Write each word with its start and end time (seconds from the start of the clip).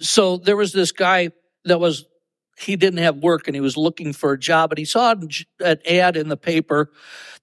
So 0.00 0.36
there 0.36 0.56
was 0.56 0.72
this 0.72 0.92
guy 0.92 1.30
that 1.64 1.80
was, 1.80 2.04
he 2.56 2.76
didn't 2.76 3.00
have 3.00 3.16
work 3.16 3.46
and 3.46 3.54
he 3.54 3.60
was 3.60 3.76
looking 3.76 4.12
for 4.12 4.32
a 4.32 4.38
job 4.38 4.72
and 4.72 4.78
he 4.78 4.84
saw 4.84 5.14
an 5.60 5.78
ad 5.88 6.16
in 6.16 6.28
the 6.28 6.36
paper 6.36 6.90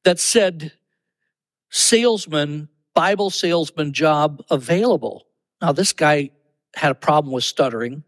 that 0.03 0.19
said 0.19 0.73
salesman, 1.69 2.69
Bible 2.93 3.29
salesman 3.29 3.93
job 3.93 4.43
available. 4.49 5.25
Now, 5.61 5.71
this 5.71 5.93
guy 5.93 6.31
had 6.75 6.91
a 6.91 6.95
problem 6.95 7.33
with 7.33 7.43
stuttering. 7.43 8.03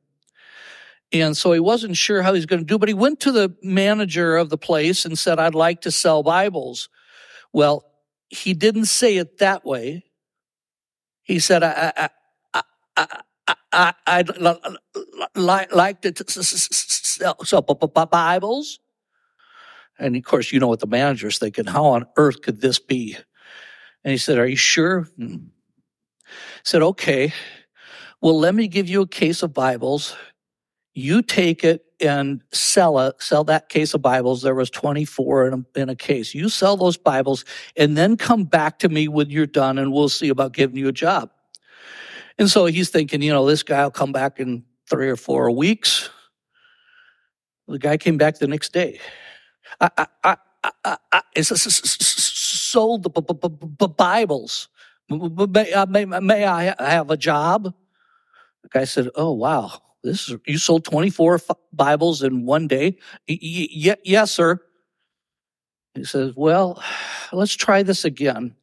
And 1.14 1.38
so 1.38 1.54
he 1.54 1.60
wasn't 1.60 1.96
sure 1.96 2.22
how 2.22 2.34
he's 2.34 2.46
going 2.46 2.60
to 2.60 2.66
do, 2.66 2.78
but 2.78 2.90
he 2.90 2.94
went 2.94 3.22
to 3.22 3.32
the 3.32 3.56
manager 3.64 4.36
of 4.36 4.50
the 4.50 4.58
place 4.58 5.06
and 5.06 5.18
said, 5.18 5.40
I'd 5.40 5.56
like 5.56 5.82
to 5.82 5.92
sell 5.92 6.24
Bibles. 6.24 6.90
Well, 7.54 7.86
he 8.30 8.54
didn't 8.54 8.86
say 8.86 9.18
it 9.18 9.38
that 9.38 9.66
way. 9.66 10.04
He 11.24 11.40
said, 11.40 11.64
I, 11.64 12.10
I, 12.54 12.62
I, 12.98 13.22
I, 13.72 13.94
I'd 14.06 14.30
like, 15.36 15.74
like 15.74 16.02
to 16.02 16.44
sell, 16.44 17.44
sell 17.44 17.62
Bibles. 17.62 18.80
And 20.00 20.16
of 20.16 20.24
course, 20.24 20.52
you 20.52 20.60
know 20.60 20.68
what 20.68 20.80
the 20.80 20.88
manager's 20.88 21.40
thinking. 21.40 21.66
How 21.66 21.86
on 21.86 22.06
earth 22.18 22.42
could 22.42 22.62
this 22.62 22.80
be? 22.80 23.18
And 24.04 24.12
he 24.12 24.18
said, 24.18 24.38
Are 24.38 24.48
you 24.48 24.56
sure? 24.56 25.08
Hmm. 25.18 25.36
said, 26.64 26.82
Okay. 26.82 27.34
Well, 28.22 28.40
let 28.40 28.56
me 28.56 28.68
give 28.68 28.90
you 28.90 29.02
a 29.02 29.08
case 29.08 29.44
of 29.44 29.54
Bibles. 29.54 30.16
You 30.94 31.22
take 31.22 31.64
it 31.64 31.84
and 32.00 32.42
sell 32.52 33.00
it, 33.00 33.22
sell 33.22 33.44
that 33.44 33.70
case 33.70 33.94
of 33.94 34.02
Bibles. 34.02 34.42
There 34.42 34.56
was 34.56 34.72
24 34.72 35.48
in 35.48 35.54
a, 35.54 35.80
in 35.80 35.90
a 35.90 35.96
case. 35.96 36.34
You 36.34 36.50
sell 36.50 36.78
those 36.78 36.98
Bibles 36.98 37.46
and 37.76 37.96
then 37.96 38.18
come 38.18 38.46
back 38.46 38.80
to 38.80 38.90
me 38.90 39.08
when 39.08 39.30
you're 39.30 39.46
done 39.46 39.78
and 39.78 39.94
we'll 39.94 40.10
see 40.10 40.30
about 40.30 40.54
giving 40.54 40.78
you 40.78 40.88
a 40.88 40.94
job. 40.94 41.30
And 42.40 42.50
so 42.50 42.66
he's 42.66 42.90
thinking, 42.90 43.22
you 43.22 43.32
know, 43.32 43.46
this 43.46 43.64
guy 43.64 43.84
will 43.84 43.92
come 43.92 44.12
back 44.12 44.40
in 44.40 44.64
three 44.90 45.10
or 45.10 45.16
four 45.16 45.52
weeks. 45.52 46.10
The 47.68 47.80
guy 47.80 47.98
came 47.98 48.18
back 48.18 48.38
the 48.38 48.48
next 48.48 48.74
day. 48.74 49.00
I, 49.82 49.90
I, 49.98 50.08
I, 50.24 50.38
I, 50.86 50.98
I 51.12 51.22
sold 51.34 53.04
the 53.04 53.88
Bibles. 53.88 54.70
May, 55.10 56.06
may 56.06 56.46
I 56.46 56.76
have 56.80 57.10
a 57.12 57.18
job? 57.18 57.74
The 58.64 58.70
guy 58.70 58.84
said, 58.86 59.10
"Oh 59.16 59.32
wow, 59.32 59.82
this 60.04 60.30
is 60.30 60.38
you 60.46 60.58
sold 60.58 60.84
24 60.86 61.40
Bibles 61.74 62.24
in 62.24 62.46
one 62.46 62.68
day." 62.68 62.98
Yes, 63.28 64.32
sir. 64.32 64.60
He 65.94 66.04
says, 66.04 66.34
"Well, 66.36 66.82
let's 67.32 67.56
try 67.56 67.84
this 67.84 68.04
again. 68.06 68.56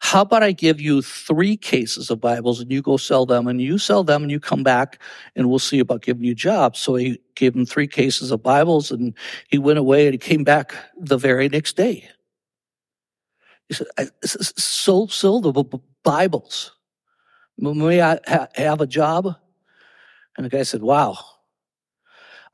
How 0.00 0.22
about 0.22 0.42
I 0.42 0.52
give 0.52 0.80
you 0.80 1.02
three 1.02 1.56
cases 1.56 2.08
of 2.08 2.20
Bibles 2.20 2.60
and 2.60 2.70
you 2.70 2.80
go 2.80 2.96
sell 2.96 3.26
them 3.26 3.46
and 3.46 3.60
you 3.60 3.78
sell 3.78 4.04
them 4.04 4.22
and 4.22 4.30
you 4.30 4.40
come 4.40 4.62
back 4.62 5.00
and 5.36 5.50
we'll 5.50 5.58
see 5.58 5.80
about 5.80 6.02
giving 6.02 6.24
you 6.24 6.34
jobs. 6.34 6.78
So 6.78 6.94
he 6.94 7.20
gave 7.34 7.54
him 7.54 7.66
three 7.66 7.88
cases 7.88 8.30
of 8.30 8.42
Bibles 8.42 8.90
and 8.90 9.12
he 9.48 9.58
went 9.58 9.78
away 9.78 10.06
and 10.06 10.14
he 10.14 10.18
came 10.18 10.44
back 10.44 10.74
the 10.96 11.18
very 11.18 11.48
next 11.48 11.76
day. 11.76 12.08
He 13.68 13.74
said, 13.74 13.88
sold, 14.24 15.12
sold 15.12 15.42
the 15.42 15.80
Bibles. 16.04 16.72
May 17.58 18.00
I 18.00 18.18
have 18.54 18.80
a 18.80 18.86
job? 18.86 19.34
And 20.36 20.46
the 20.46 20.50
guy 20.50 20.62
said, 20.62 20.82
wow, 20.82 21.18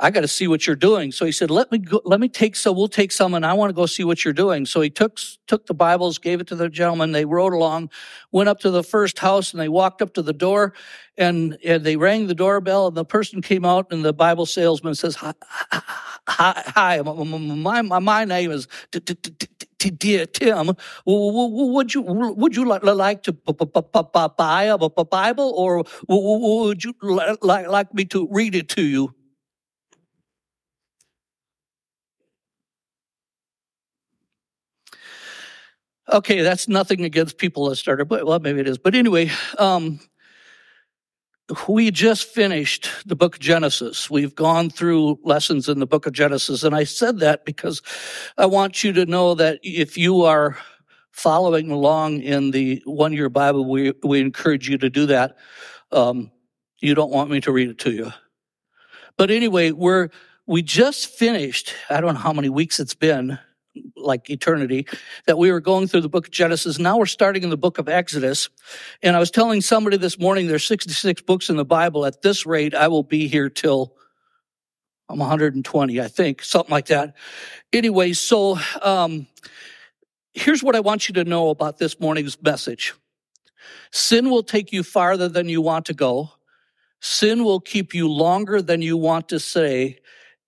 I 0.00 0.11
got 0.11 0.23
to 0.23 0.28
see 0.28 0.48
what 0.48 0.67
you're 0.67 0.77
doing. 0.77 1.12
So 1.12 1.25
he 1.25 1.33
said, 1.33 1.50
let 1.50 1.70
me 1.70 1.78
go, 1.78 2.00
let 2.05 2.20
me 2.20 2.28
take 2.28 2.56
some, 2.56 2.77
we'll 2.77 2.89
take 2.89 3.12
some 3.12 3.34
and 3.34 3.47
I 3.47 3.53
want 3.53 3.70
to 3.70 3.75
go 3.75 3.87
see 3.87 4.05
what 4.05 4.25
you're 4.25 4.34
doing. 4.34 4.67
So 4.67 4.81
he 4.81 4.91
took, 4.91 5.19
took 5.47 5.67
the 5.67 5.75
Bibles, 5.75 6.19
gave 6.19 6.41
it 6.41 6.47
to 6.48 6.56
the 6.56 6.69
gentleman. 6.69 7.12
They 7.12 7.25
rode 7.25 7.53
along, 7.53 7.91
went 8.33 8.48
up 8.48 8.61
to 8.61 8.70
the 8.70 8.83
first 8.83 9.19
house 9.19 9.53
and 9.53 9.61
they 9.61 9.69
walked 9.69 10.03
up 10.03 10.14
to 10.14 10.23
the 10.23 10.33
door 10.33 10.75
and, 11.17 11.56
and 11.64 11.84
they 11.84 11.97
rang 11.97 12.27
the 12.27 12.34
doorbell 12.34 12.89
and 12.89 12.97
the 12.97 13.05
person 13.05 13.41
came 13.41 13.64
out 13.64 13.92
and 13.92 14.05
the 14.05 14.12
Bible 14.12 14.47
salesman 14.47 14.95
says, 14.95 15.14
hi, 15.14 15.33
hi, 16.27 16.62
hi 16.67 17.03
my, 17.03 17.83
my, 17.83 17.98
my 18.01 18.25
name 18.25 18.51
is 18.51 18.67
dear 19.79 20.27
Tim. 20.27 20.73
Would 21.07 21.95
you, 21.95 22.02
would 22.02 22.57
you 22.57 22.64
like 22.64 23.23
to 23.23 23.33
buy 23.33 24.64
a 24.64 25.05
Bible 25.05 25.52
or 25.57 25.85
would 26.08 26.85
you 26.85 26.95
like 27.02 27.95
me 27.95 28.05
to 28.07 28.29
read 28.30 28.55
it 28.55 28.68
to 28.70 28.83
you? 28.83 29.14
Okay, 36.13 36.42
that's 36.42 36.69
nothing 36.69 37.05
against 37.05 37.39
people 37.39 37.69
that 37.69 37.77
started, 37.77 38.07
but 38.07 38.27
well, 38.27 38.39
maybe 38.39 38.61
it 38.61 38.69
is. 38.69 38.77
But 38.77 38.95
anyway, 38.95 39.31
um, 39.59 40.01
we 41.69 41.91
just 41.91 42.29
finished 42.29 42.89
the 43.07 43.17
book 43.17 43.37
of 43.37 43.41
Genesis. 43.41 44.11
We've 44.11 44.35
gone 44.35 44.70
through 44.70 45.19
lessons 45.25 45.69
in 45.69 45.79
the 45.79 45.87
book 45.87 46.07
of 46.07 46.13
Genesis. 46.13 46.63
And 46.63 46.75
I 46.75 46.85
said 46.85 47.20
that 47.20 47.45
because 47.45 47.83
I 48.39 48.47
want 48.47 48.83
you 48.83 48.92
to 48.95 49.07
know 49.07 49.35
that 49.35 49.61
if 49.63 49.97
you 49.97 50.23
are 50.23 50.57
following 51.13 51.70
along 51.70 52.21
in 52.21 52.51
the 52.51 52.83
one 52.86 53.13
year 53.13 53.29
Bible, 53.29 53.69
we, 53.69 53.92
we 54.03 54.21
encourage 54.21 54.69
you 54.69 54.79
to 54.79 54.91
do 54.91 55.07
that. 55.07 55.36
Um, 55.92 56.31
you 56.81 56.95
don't 56.95 57.13
want 57.13 57.31
me 57.31 57.41
to 57.42 57.53
read 57.53 57.69
it 57.69 57.79
to 57.81 57.92
you. 57.92 58.13
But 59.17 59.31
anyway, 59.31 59.71
we're, 59.71 60.09
we 60.47 60.63
just 60.63 61.07
finished, 61.07 61.75
I 61.89 62.01
don't 62.01 62.15
know 62.15 62.21
how 62.21 62.33
many 62.33 62.48
weeks 62.48 62.81
it's 62.81 62.95
been, 62.95 63.39
like 63.96 64.30
eternity, 64.30 64.86
that 65.27 65.39
we 65.39 65.51
were 65.51 65.61
going 65.61 65.86
through 65.86 66.02
the 66.02 66.08
book 66.08 66.27
of 66.27 66.33
Genesis. 66.33 66.79
Now 66.79 66.98
we're 66.98 67.07
starting 67.07 67.42
in 67.42 67.51
the 67.51 67.57
book 67.57 67.79
of 67.79 67.89
Exodus. 67.89 68.48
And 69.02 69.17
I 69.17 69.18
was 69.18 69.30
telling 69.30 69.61
somebody 69.61 69.96
this 69.96 70.18
morning 70.18 70.46
there's 70.46 70.67
66 70.67 71.23
books 71.23 71.48
in 71.48 71.57
the 71.57 71.64
Bible. 71.64 72.07
At 72.07 72.23
this 72.23 72.46
rate, 72.46 72.74
I 72.74 72.89
will 72.89 73.02
be 73.02 73.27
here 73.29 73.48
till 73.48 73.95
I'm 75.08 75.18
120, 75.18 76.01
I 76.01 76.08
think, 76.08 76.42
something 76.42 76.70
like 76.70 76.86
that. 76.86 77.14
Anyway, 77.73 78.12
so 78.12 78.58
um, 78.80 79.27
here's 80.33 80.62
what 80.62 80.77
I 80.77 80.80
want 80.80 81.08
you 81.08 81.14
to 81.14 81.24
know 81.24 81.51
about 81.51 81.79
this 81.79 82.01
morning's 82.01 82.41
message. 82.41 82.95
Sin 83.92 84.30
will 84.30 84.42
take 84.42 84.73
you 84.73 84.83
farther 84.83 85.29
than 85.29 85.48
you 85.48 85.61
want 85.61 85.86
to 85.86 85.95
go. 85.95 86.30
Sin 87.01 87.45
will 87.45 87.61
keep 87.61 87.95
you 87.95 88.11
longer 88.11 88.62
than 88.62 88.83
you 88.83 88.96
want 88.96 89.29
to 89.29 89.39
say. 89.39 89.98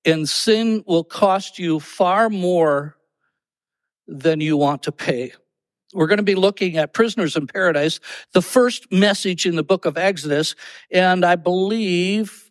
And 0.04 0.28
sin 0.28 0.82
will 0.86 1.04
cost 1.04 1.58
you 1.58 1.80
far 1.80 2.30
more 2.30 2.95
than 4.06 4.40
you 4.40 4.56
want 4.56 4.84
to 4.84 4.92
pay. 4.92 5.32
We're 5.94 6.08
going 6.08 6.18
to 6.18 6.24
be 6.24 6.34
looking 6.34 6.76
at 6.76 6.92
prisoners 6.92 7.36
in 7.36 7.46
paradise, 7.46 8.00
the 8.32 8.42
first 8.42 8.90
message 8.92 9.46
in 9.46 9.56
the 9.56 9.62
book 9.62 9.84
of 9.84 9.96
Exodus, 9.96 10.54
and 10.90 11.24
I 11.24 11.36
believe 11.36 12.50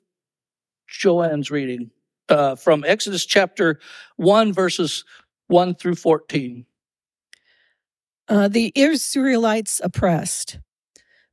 Joanne's 0.88 1.52
reading 1.52 1.92
uh, 2.30 2.56
from 2.56 2.84
Exodus 2.86 3.26
chapter 3.26 3.80
1, 4.18 4.54
verses 4.54 5.04
1 5.48 5.76
through 5.76 5.96
14. 5.96 6.66
Uh, 8.28 8.48
the 8.48 8.72
Israelites 8.74 9.80
oppressed. 9.84 10.60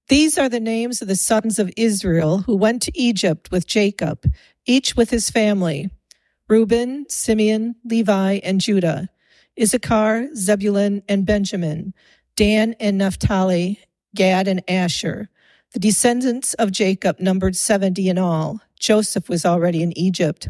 These 0.09 0.37
are 0.37 0.49
the 0.49 0.61
names 0.61 1.01
of 1.01 1.09
the 1.09 1.17
sons 1.17 1.59
of 1.59 1.73
Israel 1.77 2.39
who 2.39 2.57
went 2.57 2.83
to 2.83 2.99
Egypt 2.99 3.51
with 3.51 3.67
Jacob, 3.67 4.31
each 4.67 4.97
with 4.97 5.11
his 5.11 5.31
family 5.31 5.91
Reuben, 6.49 7.07
Simeon, 7.09 7.77
Levi, 7.85 8.41
and 8.43 8.61
Judah. 8.61 9.09
Issachar, 9.61 10.35
Zebulun, 10.35 11.03
and 11.09 11.27
Benjamin, 11.27 11.95
Dan 12.37 12.75
and 12.81 12.99
Naphtali, 12.99 13.81
Gad 14.15 14.49
and 14.49 14.63
Asher. 14.69 15.29
The 15.73 15.79
descendants 15.79 16.55
of 16.55 16.73
Jacob 16.73 17.21
numbered 17.21 17.57
70 17.57 18.09
in 18.09 18.19
all. 18.19 18.61
Joseph 18.79 19.29
was 19.29 19.45
already 19.45 19.83
in 19.83 19.97
Egypt. 19.97 20.49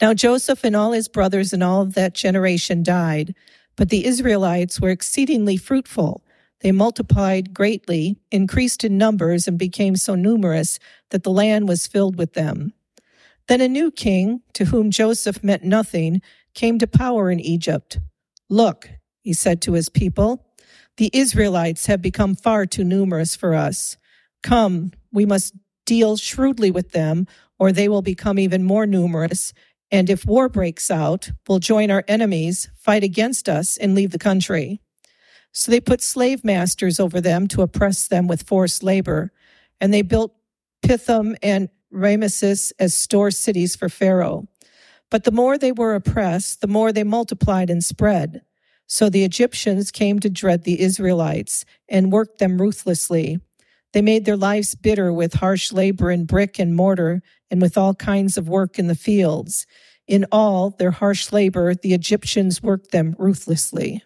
Now 0.00 0.14
Joseph 0.14 0.64
and 0.64 0.76
all 0.76 0.92
his 0.92 1.08
brothers 1.08 1.52
and 1.52 1.62
all 1.62 1.82
of 1.82 1.94
that 1.94 2.14
generation 2.14 2.82
died, 2.82 3.34
but 3.76 3.88
the 3.88 4.04
Israelites 4.04 4.80
were 4.80 4.90
exceedingly 4.90 5.56
fruitful. 5.56 6.22
They 6.60 6.72
multiplied 6.72 7.54
greatly, 7.54 8.16
increased 8.30 8.82
in 8.84 8.98
numbers, 8.98 9.46
and 9.46 9.58
became 9.58 9.96
so 9.96 10.14
numerous 10.14 10.78
that 11.10 11.22
the 11.22 11.30
land 11.30 11.68
was 11.68 11.86
filled 11.86 12.16
with 12.16 12.32
them. 12.32 12.72
Then 13.48 13.60
a 13.60 13.68
new 13.68 13.90
king, 13.90 14.42
to 14.54 14.66
whom 14.66 14.90
Joseph 14.90 15.44
meant 15.44 15.62
nothing, 15.62 16.20
came 16.56 16.80
to 16.80 16.88
power 16.88 17.30
in 17.30 17.38
Egypt. 17.38 18.00
Look, 18.50 18.90
he 19.20 19.32
said 19.32 19.62
to 19.62 19.74
his 19.74 19.88
people, 19.88 20.44
the 20.96 21.10
Israelites 21.12 21.86
have 21.86 22.02
become 22.02 22.34
far 22.34 22.66
too 22.66 22.82
numerous 22.82 23.36
for 23.36 23.54
us. 23.54 23.96
Come, 24.42 24.92
we 25.12 25.26
must 25.26 25.54
deal 25.84 26.16
shrewdly 26.16 26.70
with 26.70 26.92
them, 26.92 27.26
or 27.58 27.70
they 27.70 27.88
will 27.88 28.02
become 28.02 28.38
even 28.38 28.64
more 28.64 28.86
numerous. 28.86 29.52
And 29.90 30.08
if 30.10 30.24
war 30.24 30.48
breaks 30.48 30.90
out, 30.90 31.30
will 31.46 31.58
join 31.58 31.90
our 31.90 32.02
enemies, 32.08 32.70
fight 32.74 33.04
against 33.04 33.48
us, 33.48 33.76
and 33.76 33.94
leave 33.94 34.10
the 34.10 34.18
country. 34.18 34.80
So 35.52 35.70
they 35.70 35.80
put 35.80 36.02
slave 36.02 36.44
masters 36.44 36.98
over 36.98 37.20
them 37.20 37.46
to 37.48 37.62
oppress 37.62 38.08
them 38.08 38.26
with 38.26 38.42
forced 38.42 38.82
labor. 38.82 39.32
And 39.80 39.92
they 39.92 40.02
built 40.02 40.34
Pithom 40.82 41.36
and 41.42 41.68
Rameses 41.90 42.72
as 42.78 42.94
store 42.94 43.30
cities 43.30 43.76
for 43.76 43.88
Pharaoh. 43.88 44.48
But 45.10 45.24
the 45.24 45.30
more 45.30 45.56
they 45.56 45.72
were 45.72 45.94
oppressed, 45.94 46.60
the 46.60 46.66
more 46.66 46.92
they 46.92 47.04
multiplied 47.04 47.70
and 47.70 47.82
spread. 47.82 48.42
So 48.86 49.08
the 49.08 49.24
Egyptians 49.24 49.90
came 49.90 50.20
to 50.20 50.30
dread 50.30 50.64
the 50.64 50.80
Israelites 50.80 51.64
and 51.88 52.12
worked 52.12 52.38
them 52.38 52.60
ruthlessly. 52.60 53.40
They 53.92 54.02
made 54.02 54.24
their 54.24 54.36
lives 54.36 54.74
bitter 54.74 55.12
with 55.12 55.34
harsh 55.34 55.72
labor 55.72 56.10
in 56.10 56.24
brick 56.24 56.58
and 56.58 56.74
mortar 56.74 57.22
and 57.50 57.62
with 57.62 57.78
all 57.78 57.94
kinds 57.94 58.36
of 58.36 58.48
work 58.48 58.78
in 58.78 58.86
the 58.88 58.94
fields. 58.94 59.66
In 60.06 60.26
all 60.30 60.70
their 60.70 60.90
harsh 60.92 61.32
labor, 61.32 61.74
the 61.74 61.94
Egyptians 61.94 62.62
worked 62.62 62.90
them 62.92 63.16
ruthlessly. 63.18 64.02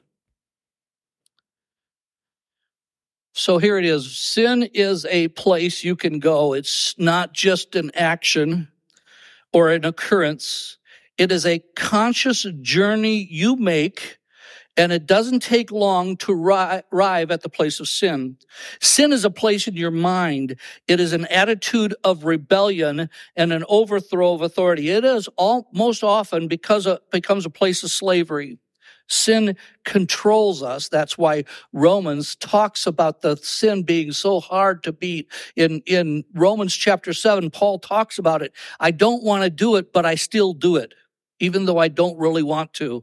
So 3.32 3.58
here 3.58 3.78
it 3.78 3.84
is. 3.84 4.18
Sin 4.18 4.68
is 4.74 5.06
a 5.06 5.28
place 5.28 5.84
you 5.84 5.96
can 5.96 6.18
go. 6.18 6.52
It's 6.52 6.94
not 6.98 7.32
just 7.32 7.74
an 7.76 7.90
action 7.94 8.68
or 9.52 9.70
an 9.70 9.84
occurrence. 9.84 10.78
It 11.20 11.30
is 11.30 11.44
a 11.44 11.62
conscious 11.76 12.46
journey 12.62 13.28
you 13.30 13.54
make 13.54 14.16
and 14.78 14.90
it 14.90 15.04
doesn't 15.04 15.40
take 15.40 15.70
long 15.70 16.16
to 16.16 16.32
arrive 16.32 17.30
at 17.30 17.42
the 17.42 17.50
place 17.50 17.78
of 17.78 17.88
sin. 17.88 18.38
Sin 18.80 19.12
is 19.12 19.26
a 19.26 19.30
place 19.30 19.68
in 19.68 19.76
your 19.76 19.90
mind. 19.90 20.56
It 20.88 20.98
is 20.98 21.12
an 21.12 21.26
attitude 21.26 21.94
of 22.04 22.24
rebellion 22.24 23.10
and 23.36 23.52
an 23.52 23.64
overthrow 23.68 24.32
of 24.32 24.40
authority. 24.40 24.88
It 24.88 25.04
is 25.04 25.28
all, 25.36 25.68
most 25.74 26.02
often 26.02 26.48
because 26.48 26.86
it 26.86 27.02
becomes 27.10 27.44
a 27.44 27.50
place 27.50 27.82
of 27.82 27.90
slavery. 27.90 28.56
Sin 29.06 29.56
controls 29.84 30.62
us. 30.62 30.88
That's 30.88 31.18
why 31.18 31.44
Romans 31.74 32.34
talks 32.36 32.86
about 32.86 33.20
the 33.20 33.36
sin 33.36 33.82
being 33.82 34.12
so 34.12 34.40
hard 34.40 34.84
to 34.84 34.92
beat. 34.92 35.30
In, 35.54 35.82
in 35.84 36.24
Romans 36.32 36.74
chapter 36.74 37.12
seven, 37.12 37.50
Paul 37.50 37.80
talks 37.80 38.18
about 38.18 38.40
it. 38.40 38.54
I 38.78 38.90
don't 38.90 39.22
want 39.22 39.42
to 39.42 39.50
do 39.50 39.76
it, 39.76 39.92
but 39.92 40.06
I 40.06 40.14
still 40.14 40.54
do 40.54 40.76
it, 40.76 40.94
even 41.40 41.64
though 41.64 41.78
I 41.78 41.88
don't 41.88 42.18
really 42.18 42.42
want 42.42 42.72
to. 42.74 43.02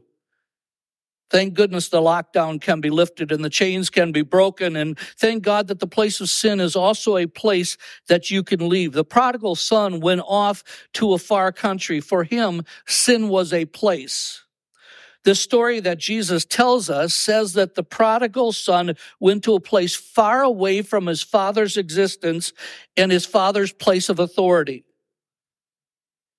Thank 1.30 1.54
goodness 1.54 1.90
the 1.90 2.00
lockdown 2.00 2.58
can 2.58 2.80
be 2.80 2.88
lifted 2.88 3.32
and 3.32 3.44
the 3.44 3.50
chains 3.50 3.90
can 3.90 4.12
be 4.12 4.22
broken. 4.22 4.76
And 4.76 4.98
thank 4.98 5.42
God 5.42 5.66
that 5.68 5.78
the 5.78 5.86
place 5.86 6.20
of 6.22 6.30
sin 6.30 6.58
is 6.58 6.74
also 6.74 7.18
a 7.18 7.26
place 7.26 7.76
that 8.06 8.30
you 8.30 8.42
can 8.42 8.66
leave. 8.68 8.92
The 8.92 9.04
prodigal 9.04 9.54
son 9.54 10.00
went 10.00 10.22
off 10.26 10.64
to 10.94 11.12
a 11.12 11.18
far 11.18 11.52
country. 11.52 12.00
For 12.00 12.24
him, 12.24 12.64
sin 12.86 13.28
was 13.28 13.52
a 13.52 13.66
place. 13.66 14.42
The 15.24 15.34
story 15.34 15.80
that 15.80 15.98
Jesus 15.98 16.46
tells 16.46 16.88
us 16.88 17.12
says 17.12 17.52
that 17.54 17.74
the 17.74 17.82
prodigal 17.82 18.52
son 18.52 18.94
went 19.20 19.44
to 19.44 19.54
a 19.54 19.60
place 19.60 19.94
far 19.94 20.42
away 20.42 20.80
from 20.80 21.06
his 21.06 21.22
father's 21.22 21.76
existence 21.76 22.54
and 22.96 23.12
his 23.12 23.26
father's 23.26 23.72
place 23.72 24.08
of 24.08 24.18
authority 24.18 24.84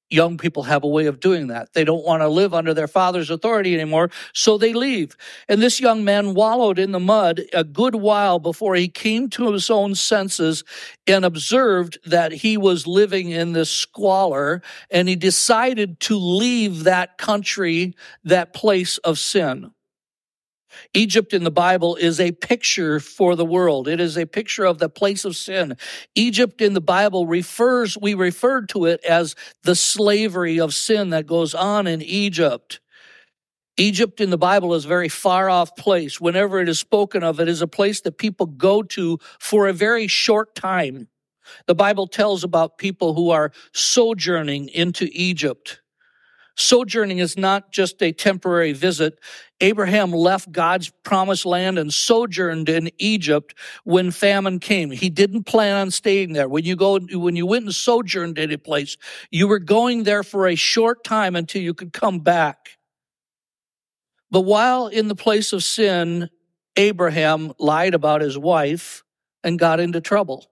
young 0.10 0.38
people 0.38 0.64
have 0.64 0.84
a 0.84 0.88
way 0.88 1.06
of 1.06 1.20
doing 1.20 1.48
that. 1.48 1.74
They 1.74 1.84
don't 1.84 2.06
want 2.06 2.22
to 2.22 2.28
live 2.28 2.54
under 2.54 2.74
their 2.74 2.88
father's 2.88 3.30
authority 3.30 3.74
anymore, 3.74 4.10
so 4.34 4.58
they 4.58 4.74
leave. 4.74 5.16
And 5.48 5.62
this 5.62 5.80
young 5.80 6.04
man 6.04 6.34
wallowed 6.34 6.80
in 6.80 6.92
the 6.92 7.00
mud 7.00 7.42
a 7.54 7.64
good 7.64 7.96
while 7.96 8.40
before 8.40 8.76
he 8.76 8.88
came 8.88 9.30
to 9.30 9.52
his 9.52 9.70
own 9.70 9.96
senses 9.96 10.64
and 11.08 11.26
observed 11.26 12.00
that 12.06 12.32
he 12.32 12.58
was 12.58 12.88
living 12.88 13.30
in 13.30 13.54
this 13.54 13.72
squalor, 13.72 14.62
and 14.90 15.08
he 15.08 15.16
decided 15.16 16.00
to 16.02 16.18
leave 16.18 16.84
that 16.84 17.18
country, 17.18 17.96
that 18.24 18.54
place 18.54 18.98
of 19.00 19.20
sin. 19.20 19.72
Egypt 20.94 21.34
in 21.34 21.44
the 21.44 21.52
Bible 21.52 21.96
is 21.96 22.20
a 22.20 22.32
picture 22.32 23.00
for 23.00 23.36
the 23.36 23.46
world. 23.46 23.88
It 23.88 24.00
is 24.00 24.18
a 24.18 24.26
picture 24.26 24.66
of 24.66 24.80
the 24.80 24.90
place 24.90 25.26
of 25.26 25.36
sin. 25.36 25.76
Egypt 26.16 26.62
in 26.62 26.74
the 26.74 26.82
Bible 26.82 27.28
refers, 27.28 27.98
we 27.98 28.14
refer 28.14 28.66
to 28.68 28.86
it 28.86 29.04
as 29.04 29.36
the 29.64 29.76
slavery 29.76 30.60
of 30.60 30.74
sin 30.74 31.10
that 31.12 31.28
goes 31.28 31.54
on 31.54 31.88
in 31.88 32.02
Egypt. 32.02 32.80
Egypt 33.78 34.20
in 34.20 34.30
the 34.30 34.38
Bible 34.38 34.74
is 34.74 34.84
a 34.84 34.90
very 34.90 35.08
far 35.08 35.50
off 35.50 35.76
place. 35.76 36.20
Whenever 36.20 36.60
it 36.60 36.68
is 36.68 36.80
spoken 36.80 37.24
of, 37.24 37.40
it 37.40 37.48
is 37.48 37.62
a 37.62 37.68
place 37.68 38.02
that 38.02 38.18
people 38.18 38.46
go 38.46 38.84
to 38.84 39.18
for 39.40 39.68
a 39.68 39.74
very 39.74 40.08
short 40.08 40.54
time. 40.54 41.08
The 41.66 41.76
Bible 41.76 42.06
tells 42.06 42.44
about 42.44 42.78
people 42.78 43.14
who 43.14 43.30
are 43.30 43.52
sojourning 43.74 44.70
into 44.70 45.08
Egypt. 45.12 45.82
Sojourning 46.60 47.20
is 47.20 47.38
not 47.38 47.72
just 47.72 48.04
a 48.04 48.12
temporary 48.12 48.74
visit. 48.74 49.18
Abraham 49.62 50.12
left 50.12 50.52
God's 50.52 50.90
promised 51.04 51.46
land 51.46 51.80
and 51.80 51.94
sojourned 51.94 52.68
in 52.68 52.92
Egypt 52.98 53.56
when 53.86 54.12
famine 54.12 54.60
came. 54.60 54.92
He 54.92 55.10
didn't 55.10 55.44
plan 55.44 55.78
on 55.78 55.90
staying 55.90 56.34
there. 56.34 56.50
When 56.50 56.66
you 56.66 56.76
go, 56.76 57.00
when 57.00 57.38
you 57.38 57.46
went 57.46 57.64
and 57.64 57.74
sojourned 57.74 58.38
in 58.38 58.52
a 58.52 58.58
place, 58.58 58.98
you 59.32 59.48
were 59.48 59.60
going 59.60 60.04
there 60.04 60.22
for 60.22 60.48
a 60.48 60.56
short 60.56 61.06
time 61.06 61.38
until 61.38 61.62
you 61.62 61.74
could 61.74 61.94
come 61.94 62.20
back. 62.20 62.78
But 64.30 64.42
while 64.42 64.88
in 64.88 65.08
the 65.08 65.16
place 65.16 65.54
of 65.54 65.64
sin, 65.64 66.30
Abraham 66.76 67.54
lied 67.58 67.94
about 67.94 68.20
his 68.20 68.38
wife 68.38 69.06
and 69.46 69.58
got 69.58 69.80
into 69.80 70.02
trouble. 70.02 70.52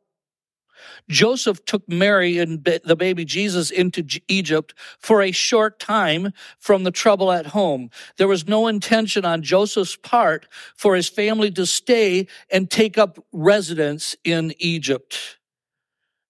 Joseph 1.09 1.63
took 1.65 1.87
Mary 1.89 2.37
and 2.37 2.63
the 2.63 2.95
baby 2.95 3.25
Jesus 3.25 3.71
into 3.71 4.03
Egypt 4.27 4.73
for 4.99 5.21
a 5.21 5.31
short 5.31 5.79
time 5.79 6.31
from 6.59 6.83
the 6.83 6.91
trouble 6.91 7.31
at 7.31 7.47
home. 7.47 7.89
There 8.17 8.27
was 8.27 8.47
no 8.47 8.67
intention 8.67 9.25
on 9.25 9.41
Joseph's 9.41 9.95
part 9.95 10.47
for 10.75 10.95
his 10.95 11.09
family 11.09 11.51
to 11.51 11.65
stay 11.65 12.27
and 12.51 12.69
take 12.69 12.97
up 12.97 13.19
residence 13.31 14.15
in 14.23 14.53
Egypt. 14.59 15.37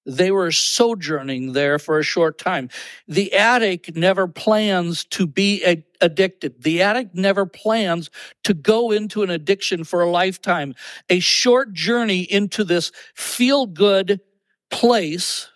They 0.07 0.31
were 0.31 0.54
sojourning 0.54 1.51
there 1.51 1.77
for 1.77 2.00
a 2.00 2.03
short 2.03 2.38
time. 2.38 2.69
The 3.10 3.33
addict 3.33 3.98
never 3.98 4.25
plans 4.25 5.03
to 5.06 5.27
be 5.27 5.83
addicted. 6.00 6.63
The 6.63 6.81
addict 6.81 7.13
never 7.13 7.45
plans 7.45 8.10
to 8.45 8.53
go 8.53 8.92
into 8.92 9.21
an 9.24 9.30
addiction 9.30 9.83
for 9.83 10.01
a 10.01 10.10
lifetime. 10.10 10.75
A 11.10 11.19
short 11.19 11.74
journey 11.74 12.21
into 12.21 12.63
this 12.63 12.94
feel 13.15 13.65
good, 13.65 14.21
place 14.69 15.49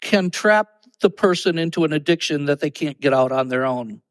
can 0.00 0.30
trap 0.30 0.68
the 1.00 1.10
person 1.10 1.58
into 1.58 1.84
an 1.84 1.92
addiction 1.92 2.46
that 2.46 2.60
they 2.60 2.70
can't 2.70 3.00
get 3.00 3.12
out 3.12 3.32
on 3.32 3.48
their 3.48 3.64
own. 3.64 4.02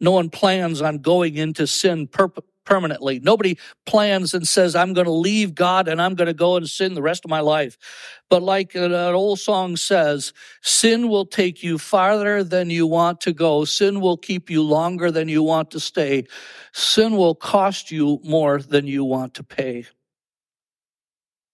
No 0.00 0.12
one 0.12 0.30
plans 0.30 0.82
on 0.82 0.98
going 0.98 1.36
into 1.36 1.66
sin 1.66 2.06
per- 2.06 2.28
permanently. 2.64 3.20
Nobody 3.20 3.56
plans 3.86 4.34
and 4.34 4.46
says, 4.46 4.76
I'm 4.76 4.92
going 4.92 5.06
to 5.06 5.10
leave 5.10 5.54
God 5.54 5.88
and 5.88 6.02
I'm 6.02 6.14
going 6.14 6.26
to 6.26 6.34
go 6.34 6.56
and 6.56 6.68
sin 6.68 6.94
the 6.94 7.02
rest 7.02 7.24
of 7.24 7.30
my 7.30 7.40
life. 7.40 7.78
But 8.28 8.42
like 8.42 8.74
an 8.74 8.92
old 8.92 9.38
song 9.38 9.76
says, 9.76 10.34
sin 10.62 11.08
will 11.08 11.24
take 11.24 11.62
you 11.62 11.78
farther 11.78 12.44
than 12.44 12.68
you 12.68 12.86
want 12.86 13.20
to 13.22 13.32
go. 13.32 13.64
Sin 13.64 14.00
will 14.00 14.18
keep 14.18 14.50
you 14.50 14.62
longer 14.62 15.10
than 15.10 15.28
you 15.28 15.42
want 15.42 15.70
to 15.70 15.80
stay. 15.80 16.24
Sin 16.72 17.16
will 17.16 17.34
cost 17.34 17.90
you 17.90 18.20
more 18.22 18.60
than 18.60 18.86
you 18.86 19.04
want 19.04 19.34
to 19.34 19.44
pay 19.44 19.86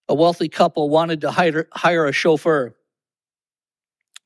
a 0.09 0.15
wealthy 0.15 0.49
couple 0.49 0.89
wanted 0.91 1.21
to 1.23 1.31
hire, 1.31 1.69
hire 1.73 2.07
a 2.07 2.13
chauffeur 2.13 2.75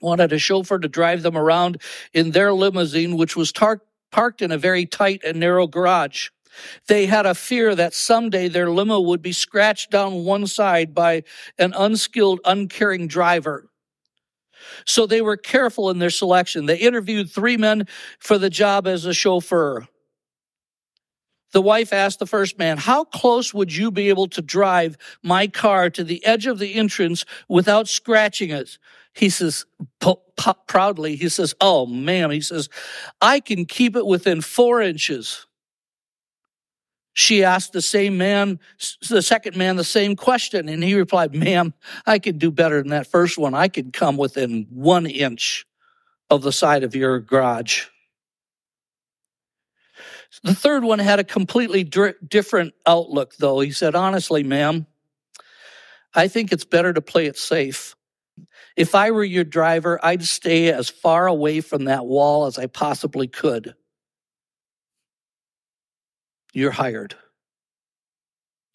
wanted 0.01 0.33
a 0.33 0.39
chauffeur 0.39 0.79
to 0.79 0.89
drive 0.89 1.23
them 1.23 1.37
around 1.37 1.81
in 2.13 2.31
their 2.31 2.53
limousine, 2.53 3.17
which 3.17 3.37
was 3.37 3.53
tar- 3.53 3.83
parked 4.13 4.43
in 4.43 4.53
a 4.53 4.59
very 4.59 4.87
tight 4.87 5.23
and 5.25 5.41
narrow 5.41 5.67
garage. 5.67 6.29
They 6.89 7.07
had 7.07 7.27
a 7.27 7.35
fear 7.35 7.75
that 7.75 7.95
someday 7.95 8.49
their 8.49 8.71
limo 8.71 9.01
would 9.01 9.21
be 9.21 9.33
scratched 9.33 9.91
down 9.91 10.25
one 10.25 10.47
side 10.47 10.95
by 10.95 11.25
an 11.59 11.75
unskilled, 11.77 12.41
uncaring 12.45 13.09
driver. 13.09 13.69
So 14.87 15.07
they 15.07 15.21
were 15.21 15.37
careful 15.37 15.91
in 15.91 15.99
their 15.99 16.11
selection. 16.11 16.67
They 16.67 16.79
interviewed 16.79 17.31
three 17.31 17.57
men 17.57 17.87
for 18.19 18.39
the 18.39 18.51
job 18.51 18.87
as 18.87 19.05
a 19.05 19.13
chauffeur. 19.13 19.87
The 21.57 21.63
wife 21.63 21.95
asked 21.95 22.19
the 22.19 22.27
first 22.27 22.59
man, 22.59 22.77
How 22.77 23.05
close 23.05 23.55
would 23.55 23.75
you 23.75 23.91
be 23.91 24.11
able 24.11 24.29
to 24.29 24.43
drive 24.43 24.99
my 25.23 25.47
car 25.47 25.89
to 25.89 26.05
the 26.05 26.23
edge 26.23 26.47
of 26.47 26.59
the 26.59 26.75
entrance 26.75 27.25
without 27.49 27.89
scratching 27.89 28.51
it? 28.51 28.77
He 29.15 29.31
says, 29.31 29.65
proudly, 30.67 31.17
he 31.17 31.31
says, 31.31 31.55
Oh, 31.59 31.87
ma'am, 31.87 32.31
he 32.31 32.43
says, 32.43 32.69
I 33.23 33.41
can 33.41 33.65
keep 33.65 33.97
it 33.97 34.05
within 34.05 34.43
four 34.43 34.83
inches. 34.83 35.47
She 37.15 37.43
asked 37.43 37.73
the 37.73 37.81
same 37.81 38.19
man, 38.19 38.61
the 39.09 39.23
second 39.23 39.57
man, 39.57 39.77
the 39.77 39.83
same 39.83 40.15
question, 40.15 40.69
and 40.69 40.85
he 40.85 40.95
replied, 40.95 41.35
Ma'am, 41.35 41.73
I 42.05 42.19
can 42.19 42.37
do 42.37 42.51
better 42.51 42.83
than 42.83 42.91
that 42.91 43.07
first 43.07 43.39
one. 43.39 43.55
I 43.55 43.69
can 43.69 43.93
come 43.93 44.19
within 44.19 44.67
one 44.69 45.07
inch 45.07 45.65
of 46.29 46.43
the 46.43 46.53
side 46.53 46.85
of 46.85 46.95
your 46.95 47.19
garage. 47.19 47.87
The 50.43 50.55
third 50.55 50.85
one 50.85 50.99
had 50.99 51.19
a 51.19 51.25
completely 51.25 51.85
different 51.85 52.75
outlook, 52.87 53.37
though. 53.37 53.61
He 53.61 53.71
said, 53.71 53.95
Honestly, 53.95 54.43
ma'am, 54.43 54.87
I 56.15 56.29
think 56.29 56.53
it's 56.53 56.65
better 56.65 56.93
to 56.93 57.01
play 57.01 57.27
it 57.27 57.37
safe. 57.39 57.95
If 58.77 58.95
I 58.95 59.11
were 59.11 59.25
your 59.25 59.45
driver, 59.45 59.99
I'd 60.05 60.25
stay 60.25 60.73
as 60.73 60.91
far 60.91 61.27
away 61.27 61.61
from 61.61 61.85
that 61.85 62.07
wall 62.07 62.47
as 62.47 62.59
I 62.59 62.67
possibly 62.67 63.27
could. 63.27 63.75
You're 66.53 66.73
hired. 66.73 67.15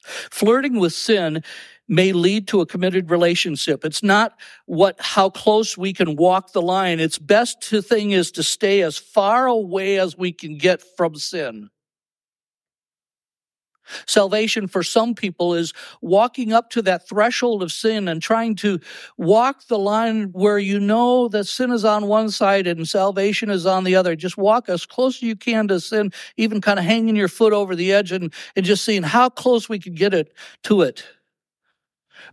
Flirting 0.03 0.79
with 0.79 0.93
sin 0.93 1.43
may 1.91 2.13
lead 2.13 2.48
to 2.48 2.62
a 2.62 2.65
committed 2.65 3.12
relationship. 3.12 3.83
It's 3.83 4.01
not 4.01 4.39
what, 4.65 4.95
how 5.00 5.29
close 5.29 5.77
we 5.77 5.91
can 5.91 6.15
walk 6.15 6.53
the 6.53 6.62
line. 6.62 7.01
It's 7.01 7.19
best 7.19 7.62
to 7.63 7.81
thing 7.81 8.12
is 8.12 8.31
to 8.31 8.43
stay 8.43 8.81
as 8.81 8.98
far 8.98 9.45
away 9.45 10.00
as 10.00 10.17
we 10.17 10.31
can 10.31 10.57
get 10.57 10.81
from 10.95 11.15
sin. 11.15 11.69
Salvation 14.07 14.67
for 14.67 14.83
some 14.83 15.13
people 15.13 15.53
is 15.53 15.74
walking 16.01 16.53
up 16.53 16.69
to 16.69 16.81
that 16.83 17.10
threshold 17.10 17.62
of 17.62 17.74
sin 17.74 18.07
and 18.07 18.21
trying 18.21 18.55
to 18.55 18.79
walk 19.17 19.67
the 19.67 19.77
line 19.77 20.29
where 20.31 20.60
you 20.60 20.79
know 20.79 21.27
that 21.27 21.45
sin 21.45 21.71
is 21.71 21.83
on 21.83 22.07
one 22.07 22.29
side 22.29 22.67
and 22.67 22.88
salvation 22.88 23.50
is 23.50 23.65
on 23.65 23.83
the 23.83 23.98
other. 23.98 24.15
Just 24.15 24.38
walk 24.38 24.69
as 24.69 24.86
close 24.86 25.17
as 25.17 25.24
you 25.24 25.36
can 25.36 25.67
to 25.67 25.81
sin, 25.81 26.13
even 26.38 26.62
kind 26.62 26.79
of 26.79 26.86
hanging 26.86 27.17
your 27.17 27.27
foot 27.27 27.51
over 27.51 27.75
the 27.75 27.91
edge 27.91 28.13
and, 28.13 28.33
and 28.55 28.65
just 28.65 28.86
seeing 28.86 29.03
how 29.03 29.27
close 29.27 29.67
we 29.67 29.77
can 29.77 29.93
get 29.93 30.13
it 30.13 30.31
to 30.63 30.83
it. 30.83 31.03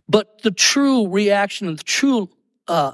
But 0.07 0.41
the 0.41 0.51
true 0.51 1.07
reaction, 1.07 1.67
and 1.67 1.79
the 1.79 1.83
true 1.83 2.29
uh, 2.67 2.93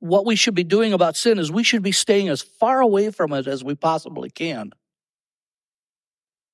what 0.00 0.26
we 0.26 0.36
should 0.36 0.54
be 0.54 0.64
doing 0.64 0.92
about 0.92 1.16
sin 1.16 1.38
is 1.38 1.50
we 1.50 1.62
should 1.62 1.82
be 1.82 1.92
staying 1.92 2.28
as 2.28 2.42
far 2.42 2.80
away 2.80 3.10
from 3.10 3.32
it 3.32 3.46
as 3.46 3.64
we 3.64 3.74
possibly 3.74 4.30
can. 4.30 4.72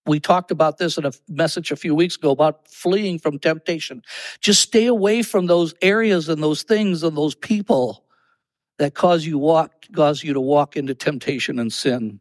We 0.07 0.19
talked 0.19 0.51
about 0.51 0.79
this 0.79 0.99
in 0.99 1.05
a 1.05 1.13
message 1.29 1.71
a 1.71 1.77
few 1.77 1.95
weeks 1.95 2.17
ago 2.17 2.31
about 2.31 2.67
fleeing 2.69 3.19
from 3.19 3.39
temptation. 3.39 4.03
Just 4.41 4.63
stay 4.63 4.87
away 4.87 5.23
from 5.23 5.47
those 5.47 5.75
areas 5.81 6.29
and 6.29 6.43
those 6.43 6.65
things 6.65 7.03
and 7.03 7.17
those 7.17 7.37
people 7.37 8.05
that 8.79 8.95
cause 8.95 9.25
you 9.25 9.39
walk 9.39 9.87
cause 9.95 10.25
you 10.25 10.33
to 10.33 10.41
walk 10.41 10.77
into 10.77 10.95
temptation 10.95 11.59
and 11.59 11.73
sin. 11.73 12.19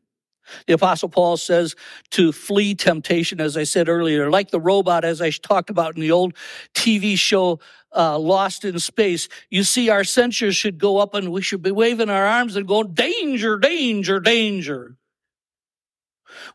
The 0.68 0.74
apostle 0.74 1.10
Paul 1.10 1.38
says 1.38 1.76
to 2.12 2.32
flee 2.32 2.76
temptation, 2.76 3.40
as 3.40 3.58
I 3.58 3.64
said 3.64 3.90
earlier, 3.90 4.30
like 4.30 4.52
the 4.52 4.60
robot, 4.60 5.06
as 5.06 5.22
I 5.22 5.32
talked 5.32 5.70
about 5.70 5.96
in 5.96 6.02
the 6.02 6.12
old 6.12 6.34
TV 6.74 7.18
show, 7.18 7.60
uh, 7.96 8.18
Lost 8.18 8.66
in 8.66 8.80
Space. 8.80 9.28
You 9.50 9.64
see, 9.64 9.90
our 9.90 10.02
sensors 10.02 10.56
should 10.56 10.78
go 10.78 10.98
up 10.98 11.14
and 11.14 11.32
we 11.32 11.42
should 11.42 11.62
be 11.62 11.72
waving 11.72 12.10
our 12.10 12.26
arms 12.26 12.56
and 12.56 12.68
going, 12.68 12.94
danger, 12.94 13.58
danger, 13.58 14.20
danger. 14.20 14.98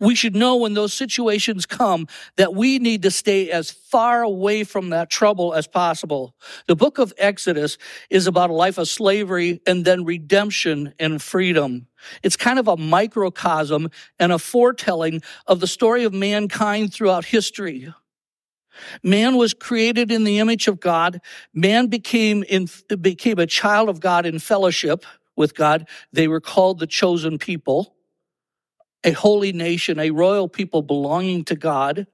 We 0.00 0.14
should 0.14 0.35
know 0.35 0.56
when 0.56 0.75
those 0.75 0.92
situations 0.92 1.66
come 1.66 2.06
that 2.37 2.54
we 2.54 2.78
need 2.78 3.02
to 3.02 3.11
stay 3.11 3.50
as 3.50 3.71
far 3.71 4.23
away 4.23 4.64
from 4.64 4.90
that 4.90 5.11
trouble 5.11 5.54
as 5.54 5.66
possible. 5.66 6.35
The 6.66 6.76
book 6.76 6.99
of 6.99 7.12
Exodus 7.18 7.78
is 8.11 8.26
about 8.26 8.50
a 8.50 8.54
life 8.54 8.78
of 8.78 8.88
slavery 8.88 9.61
and 9.66 9.85
then 9.85 10.04
redemption 10.04 10.95
and 10.99 11.21
freedom. 11.21 11.87
It's 12.23 12.37
kind 12.37 12.59
of 12.59 12.68
a 12.68 12.76
microcosm 12.76 13.90
and 14.18 14.33
a 14.33 14.38
foretelling 14.38 15.23
of 15.47 15.61
the 15.61 15.66
story 15.66 16.04
of 16.04 16.12
mankind 16.12 16.92
throughout 16.92 17.25
history. 17.25 17.92
Man 19.02 19.37
was 19.37 19.54
created 19.54 20.12
in 20.12 20.25
the 20.25 20.38
image 20.38 20.68
of 20.68 20.80
God. 20.80 21.21
Man 21.54 21.87
became 21.87 22.42
in, 22.42 22.68
became 23.00 23.38
a 23.38 23.47
child 23.47 23.88
of 23.88 24.00
God 24.00 24.26
in 24.26 24.38
fellowship 24.38 25.06
with 25.35 25.54
God. 25.54 25.88
They 26.12 26.28
were 26.28 26.40
called 26.40 26.78
the 26.78 26.87
chosen 26.87 27.38
people 27.38 27.95
a 29.06 29.12
holy 29.12 29.52
nation, 29.52 29.98
a 29.98 30.10
royal 30.10 30.48
people 30.48 30.82
belonging 30.82 31.44
to 31.44 31.54
God. 31.54 32.06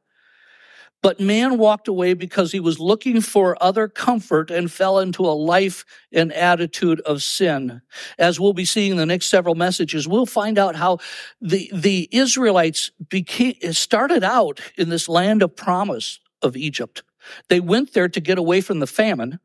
But 1.03 1.19
man 1.19 1.59
walked 1.59 1.89
away 1.89 2.15
because 2.15 2.53
he 2.53 2.61
was 2.61 2.79
looking 2.79 3.21
for 3.21 3.61
other 3.61 3.89
comfort 3.89 4.53
and 4.53 4.71
fell 4.71 5.01
into 5.01 5.25
a 5.25 5.35
life 5.35 5.85
and 6.13 6.33
attitude 6.33 7.01
of 7.01 7.25
sin. 7.25 7.83
As 8.19 8.39
we'll 8.39 8.53
be 8.53 8.65
seeing 8.65 8.93
in 8.93 8.97
the 8.99 9.07
next 9.07 9.27
several 9.27 9.57
messages, 9.57 10.07
we'll 10.07 10.27
find 10.27 10.59
out 10.59 10.77
how 10.77 10.99
the, 11.41 11.69
the 11.75 12.09
Israelites 12.13 12.93
became, 13.09 13.55
started 13.73 14.23
out 14.23 14.61
in 14.77 14.91
this 14.91 15.09
land 15.09 15.43
of 15.43 15.57
promise 15.57 16.21
of 16.41 16.57
Egypt. 16.57 17.03
They 17.49 17.59
went 17.59 17.95
there 17.95 18.09
to 18.09 18.21
get 18.21 18.39
away 18.39 18.61
from 18.61 18.79
the 18.79 18.87
famine. 18.87 19.41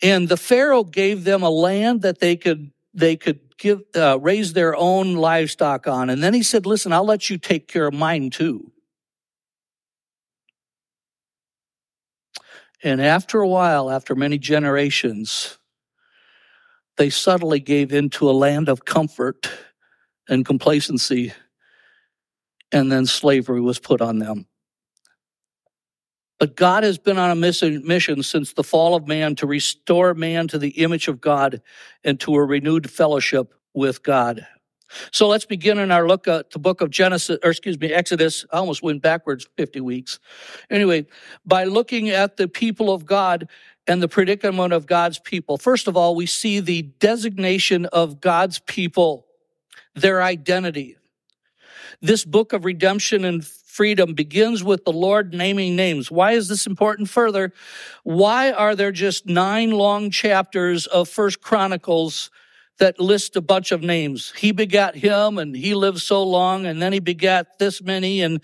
And 0.00 0.28
the 0.28 0.36
Pharaoh 0.36 0.84
gave 0.84 1.24
them 1.24 1.42
a 1.42 1.50
land 1.50 2.02
that 2.02 2.20
they 2.20 2.36
could, 2.36 2.70
they 2.92 3.16
could 3.16 3.43
give, 3.58 3.82
uh, 3.94 4.18
raise 4.20 4.52
their 4.52 4.76
own 4.76 5.14
livestock 5.14 5.86
on. 5.86 6.10
And 6.10 6.22
then 6.22 6.34
he 6.34 6.42
said, 6.42 6.66
listen, 6.66 6.92
I'll 6.92 7.04
let 7.04 7.30
you 7.30 7.38
take 7.38 7.68
care 7.68 7.86
of 7.86 7.94
mine 7.94 8.30
too. 8.30 8.72
And 12.82 13.00
after 13.00 13.40
a 13.40 13.48
while, 13.48 13.90
after 13.90 14.14
many 14.14 14.36
generations, 14.36 15.58
they 16.96 17.10
subtly 17.10 17.58
gave 17.58 17.92
into 17.92 18.28
a 18.28 18.32
land 18.32 18.68
of 18.68 18.84
comfort 18.84 19.50
and 20.28 20.44
complacency, 20.44 21.32
and 22.70 22.92
then 22.92 23.06
slavery 23.06 23.60
was 23.60 23.78
put 23.78 24.00
on 24.00 24.18
them. 24.18 24.46
But 26.38 26.56
God 26.56 26.82
has 26.82 26.98
been 26.98 27.18
on 27.18 27.30
a 27.30 27.34
mission 27.34 28.22
since 28.22 28.52
the 28.52 28.64
fall 28.64 28.94
of 28.94 29.06
man 29.06 29.34
to 29.36 29.46
restore 29.46 30.14
man 30.14 30.48
to 30.48 30.58
the 30.58 30.70
image 30.70 31.08
of 31.08 31.20
God 31.20 31.62
and 32.02 32.18
to 32.20 32.34
a 32.34 32.44
renewed 32.44 32.90
fellowship 32.90 33.54
with 33.72 34.02
God. 34.02 34.46
So 35.10 35.26
let's 35.26 35.46
begin 35.46 35.78
in 35.78 35.90
our 35.90 36.06
look 36.06 36.28
at 36.28 36.50
the 36.50 36.58
book 36.58 36.80
of 36.80 36.90
Genesis, 36.90 37.38
or 37.42 37.50
excuse 37.50 37.78
me, 37.80 37.92
Exodus. 37.92 38.44
I 38.52 38.58
almost 38.58 38.82
went 38.82 39.02
backwards 39.02 39.48
50 39.56 39.80
weeks. 39.80 40.20
Anyway, 40.70 41.06
by 41.44 41.64
looking 41.64 42.10
at 42.10 42.36
the 42.36 42.46
people 42.46 42.92
of 42.92 43.06
God 43.06 43.48
and 43.86 44.02
the 44.02 44.08
predicament 44.08 44.72
of 44.72 44.86
God's 44.86 45.18
people. 45.18 45.58
First 45.58 45.88
of 45.88 45.96
all, 45.96 46.14
we 46.14 46.26
see 46.26 46.60
the 46.60 46.82
designation 46.82 47.86
of 47.86 48.20
God's 48.20 48.58
people, 48.60 49.26
their 49.94 50.22
identity. 50.22 50.96
This 52.00 52.24
book 52.24 52.52
of 52.52 52.64
redemption 52.64 53.24
and 53.24 53.44
freedom 53.74 54.14
begins 54.14 54.62
with 54.62 54.84
the 54.84 54.92
Lord 54.92 55.34
naming 55.34 55.74
names. 55.74 56.08
Why 56.08 56.32
is 56.32 56.46
this 56.48 56.64
important 56.64 57.10
further? 57.10 57.52
Why 58.04 58.52
are 58.52 58.76
there 58.76 58.92
just 58.92 59.26
nine 59.26 59.72
long 59.72 60.10
chapters 60.10 60.86
of 60.86 61.08
First 61.08 61.40
Chronicles 61.40 62.30
that 62.78 63.00
list 63.00 63.34
a 63.34 63.40
bunch 63.40 63.72
of 63.72 63.82
names? 63.82 64.32
He 64.36 64.52
begat 64.52 64.94
him 64.94 65.38
and 65.38 65.56
he 65.56 65.74
lived 65.74 66.00
so 66.00 66.22
long 66.22 66.66
and 66.66 66.80
then 66.80 66.92
he 66.92 67.00
begat 67.00 67.58
this 67.58 67.82
many 67.82 68.22
and 68.22 68.40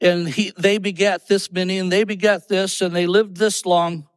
and 0.00 0.26
he 0.26 0.52
they 0.56 0.78
begat 0.78 1.28
this 1.28 1.52
many 1.52 1.78
and 1.78 1.92
they 1.92 2.04
begat 2.04 2.48
this 2.48 2.80
and 2.80 2.96
they 2.96 3.06
lived 3.06 3.36
this 3.36 3.66
long. 3.66 4.08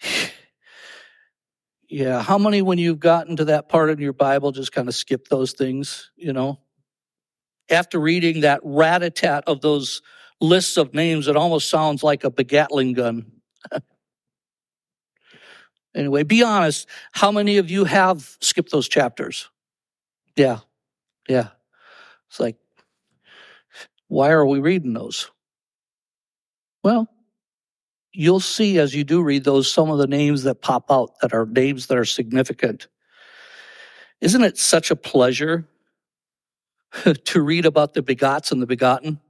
yeah, 1.88 2.22
how 2.22 2.38
many 2.38 2.62
when 2.62 2.78
you've 2.78 2.98
gotten 2.98 3.36
to 3.36 3.44
that 3.44 3.68
part 3.68 3.90
in 3.90 3.98
your 3.98 4.14
Bible 4.14 4.52
just 4.52 4.72
kind 4.72 4.88
of 4.88 4.94
skip 4.94 5.28
those 5.28 5.52
things, 5.52 6.10
you 6.16 6.32
know? 6.32 6.58
After 7.70 7.98
reading 7.98 8.40
that 8.42 8.60
rat 8.62 9.02
a 9.02 9.10
tat 9.10 9.44
of 9.46 9.60
those 9.60 10.02
lists 10.40 10.76
of 10.76 10.94
names, 10.94 11.28
it 11.28 11.36
almost 11.36 11.68
sounds 11.68 12.02
like 12.02 12.24
a 12.24 12.30
begatling 12.30 12.92
gun. 12.92 13.30
anyway, 15.94 16.22
be 16.22 16.42
honest. 16.42 16.88
How 17.12 17.32
many 17.32 17.58
of 17.58 17.70
you 17.70 17.84
have 17.84 18.36
skipped 18.40 18.70
those 18.70 18.88
chapters? 18.88 19.48
Yeah, 20.36 20.58
yeah. 21.28 21.48
It's 22.28 22.40
like, 22.40 22.56
why 24.08 24.30
are 24.30 24.46
we 24.46 24.60
reading 24.60 24.92
those? 24.92 25.30
Well, 26.82 27.08
you'll 28.12 28.40
see 28.40 28.78
as 28.78 28.94
you 28.94 29.04
do 29.04 29.22
read 29.22 29.44
those 29.44 29.72
some 29.72 29.90
of 29.90 29.98
the 29.98 30.06
names 30.06 30.42
that 30.42 30.60
pop 30.60 30.90
out 30.90 31.12
that 31.20 31.32
are 31.32 31.46
names 31.46 31.86
that 31.86 31.96
are 31.96 32.04
significant. 32.04 32.88
Isn't 34.20 34.44
it 34.44 34.58
such 34.58 34.90
a 34.90 34.96
pleasure 34.96 35.66
to 37.24 37.40
read 37.40 37.66
about 37.66 37.94
the 37.94 38.02
begots 38.02 38.52
and 38.52 38.60
the 38.60 38.66
begotten. 38.66 39.20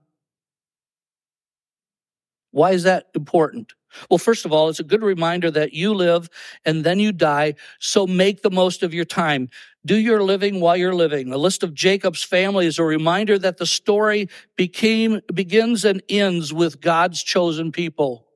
Why 2.50 2.72
is 2.72 2.82
that 2.82 3.06
important? 3.14 3.72
Well, 4.08 4.18
first 4.18 4.44
of 4.44 4.52
all, 4.52 4.68
it's 4.68 4.80
a 4.80 4.84
good 4.84 5.02
reminder 5.02 5.50
that 5.50 5.72
you 5.72 5.92
live 5.92 6.28
and 6.64 6.84
then 6.84 6.98
you 6.98 7.12
die, 7.12 7.54
so 7.78 8.06
make 8.06 8.42
the 8.42 8.50
most 8.50 8.82
of 8.82 8.94
your 8.94 9.04
time. 9.04 9.48
Do 9.84 9.96
your 9.96 10.22
living 10.22 10.60
while 10.60 10.76
you're 10.76 10.94
living. 10.94 11.30
The 11.30 11.38
list 11.38 11.62
of 11.62 11.74
Jacob's 11.74 12.22
family 12.22 12.66
is 12.66 12.78
a 12.78 12.84
reminder 12.84 13.38
that 13.38 13.58
the 13.58 13.66
story 13.66 14.28
became, 14.56 15.20
begins 15.32 15.84
and 15.84 16.02
ends 16.08 16.52
with 16.52 16.80
God's 16.80 17.22
chosen 17.22 17.72
people. 17.72 18.26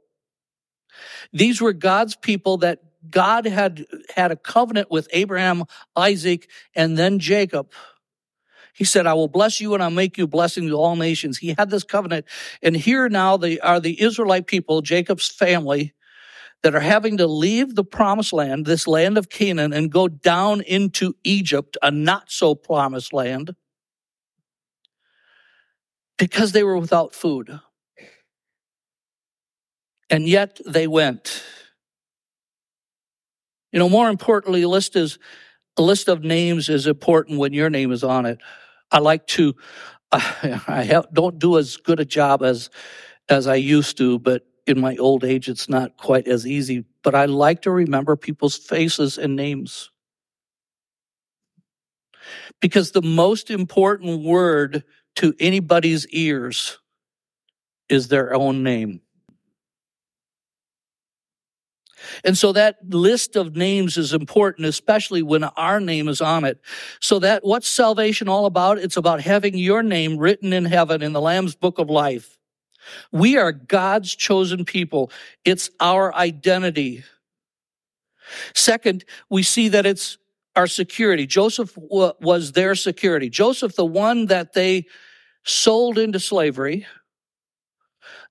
These 1.33 1.61
were 1.61 1.73
God's 1.73 2.16
people 2.16 2.59
that 2.59 2.80
God 3.11 3.47
had 3.47 3.87
had 4.14 4.33
a 4.33 4.37
covenant 4.37 4.90
with 4.90 5.09
Abraham, 5.12 5.64
Isaac, 5.95 6.49
and 6.75 6.99
then 6.99 7.18
Jacob. 7.18 7.71
He 8.76 8.85
said, 8.85 9.06
I 9.06 9.14
will 9.14 9.28
bless 9.28 9.59
you 9.59 9.73
and 9.73 9.83
I'll 9.83 9.90
make 9.90 10.18
you 10.18 10.25
a 10.25 10.28
blessing 10.28 10.68
to 10.68 10.75
all 10.75 10.97
nations. 10.97 11.38
He 11.38 11.54
had 11.56 11.71
this 11.71 11.83
covenant. 11.83 12.26
And 12.62 12.76
here 12.76 13.09
now 13.09 13.38
they 13.38 13.59
are 13.59 13.80
the 13.80 13.99
Israelite 14.02 14.47
people, 14.47 14.83
Jacob's 14.83 15.28
family, 15.28 15.95
that 16.62 16.75
are 16.75 16.80
having 16.80 17.16
to 17.16 17.26
leave 17.26 17.75
the 17.75 17.85
promised 17.85 18.35
land, 18.35 18.66
this 18.66 18.87
land 18.87 19.16
of 19.16 19.30
Canaan, 19.30 19.73
and 19.73 19.90
go 19.90 20.09
down 20.09 20.61
into 20.61 21.14
Egypt, 21.25 21.78
a 21.83 21.90
not 21.90 22.30
so 22.30 22.54
promised 22.54 23.14
land, 23.14 23.54
because 26.18 26.52
they 26.52 26.62
were 26.62 26.76
without 26.76 27.14
food. 27.14 27.59
And 30.11 30.28
yet 30.28 30.61
they 30.66 30.87
went. 30.87 31.42
You 33.73 33.78
know, 33.78 33.88
more 33.88 34.11
importantly, 34.11 34.61
a 34.61 34.68
list 34.68 34.97
is 34.97 35.18
a 35.78 35.83
list 35.83 36.09
of 36.09 36.25
names 36.25 36.68
is 36.68 36.87
important 36.87 37.38
when 37.38 37.54
your 37.54 37.71
name 37.71 37.90
is 37.90 38.04
on 38.04 38.26
it. 38.26 38.38
I 38.90 38.99
like 38.99 39.26
to, 39.28 39.55
I 40.12 41.02
don't 41.12 41.38
do 41.38 41.59
as 41.59 41.76
good 41.76 42.00
a 42.00 42.05
job 42.05 42.43
as, 42.43 42.71
as 43.28 43.47
I 43.47 43.57
used 43.57 43.99
to, 43.99 44.19
but 44.19 44.47
in 44.66 44.81
my 44.81 44.97
old 44.97 45.25
age, 45.25 45.49
it's 45.49 45.69
not 45.69 45.97
quite 45.97 46.26
as 46.26 46.47
easy. 46.47 46.85
But 47.02 47.14
I 47.14 47.26
like 47.26 47.62
to 47.62 47.71
remember 47.71 48.16
people's 48.16 48.57
faces 48.57 49.19
and 49.19 49.37
names. 49.37 49.90
Because 52.61 52.90
the 52.90 53.02
most 53.02 53.50
important 53.50 54.25
word 54.25 54.83
to 55.16 55.35
anybody's 55.38 56.07
ears 56.09 56.78
is 57.88 58.09
their 58.09 58.35
own 58.35 58.62
name. 58.62 59.00
And 62.25 62.36
so 62.36 62.52
that 62.52 62.76
list 62.88 63.36
of 63.36 63.56
names 63.56 63.96
is 63.96 64.12
important, 64.12 64.66
especially 64.66 65.22
when 65.22 65.44
our 65.44 65.80
name 65.80 66.08
is 66.08 66.20
on 66.20 66.44
it. 66.44 66.60
So 67.00 67.18
that 67.20 67.44
what's 67.44 67.68
salvation 67.68 68.28
all 68.28 68.46
about? 68.46 68.78
It's 68.78 68.96
about 68.96 69.20
having 69.20 69.56
your 69.56 69.82
name 69.82 70.16
written 70.16 70.52
in 70.52 70.64
heaven 70.64 71.02
in 71.02 71.12
the 71.12 71.20
Lamb's 71.20 71.54
book 71.54 71.78
of 71.78 71.90
life. 71.90 72.38
We 73.12 73.36
are 73.36 73.52
God's 73.52 74.14
chosen 74.14 74.64
people. 74.64 75.10
It's 75.44 75.70
our 75.80 76.14
identity. 76.14 77.04
Second, 78.54 79.04
we 79.30 79.42
see 79.42 79.68
that 79.68 79.86
it's 79.86 80.18
our 80.54 80.66
security. 80.66 81.26
Joseph 81.26 81.76
was 81.76 82.52
their 82.52 82.75
security. 82.75 83.28
Joseph, 83.28 83.76
the 83.76 83.84
one 83.84 84.26
that 84.26 84.54
they 84.54 84.86
sold 85.44 85.98
into 85.98 86.18
slavery, 86.18 86.86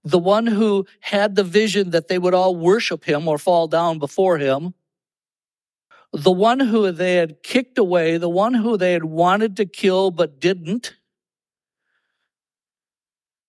the 0.05 0.19
one 0.19 0.45
who 0.45 0.85
had 0.99 1.35
the 1.35 1.43
vision 1.43 1.89
that 1.89 2.07
they 2.07 2.19
would 2.19 2.35
all 2.35 2.55
worship 2.55 3.03
him 3.03 3.27
or 3.27 3.39
fall 3.39 3.67
down 3.67 3.97
before 3.97 4.37
him, 4.37 4.75
the 6.13 6.31
one 6.31 6.59
who 6.59 6.91
they 6.91 7.15
had 7.15 7.41
kicked 7.41 7.77
away, 7.77 8.17
the 8.17 8.29
one 8.29 8.53
who 8.53 8.77
they 8.77 8.93
had 8.93 9.03
wanted 9.03 9.57
to 9.57 9.65
kill 9.65 10.11
but 10.11 10.39
didn't, 10.39 10.95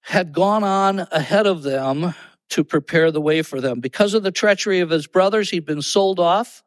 had 0.01 0.33
gone 0.33 0.65
on 0.65 1.07
ahead 1.13 1.47
of 1.47 1.63
them 1.63 2.15
to 2.49 2.65
prepare 2.65 3.11
the 3.11 3.21
way 3.21 3.43
for 3.43 3.61
them. 3.61 3.81
Because 3.81 4.15
of 4.15 4.23
the 4.23 4.31
treachery 4.31 4.81
of 4.81 4.91
his 4.91 5.07
brothers, 5.07 5.51
he'd 5.51 5.67
been 5.67 5.83
sold 5.83 6.19
off 6.19 6.63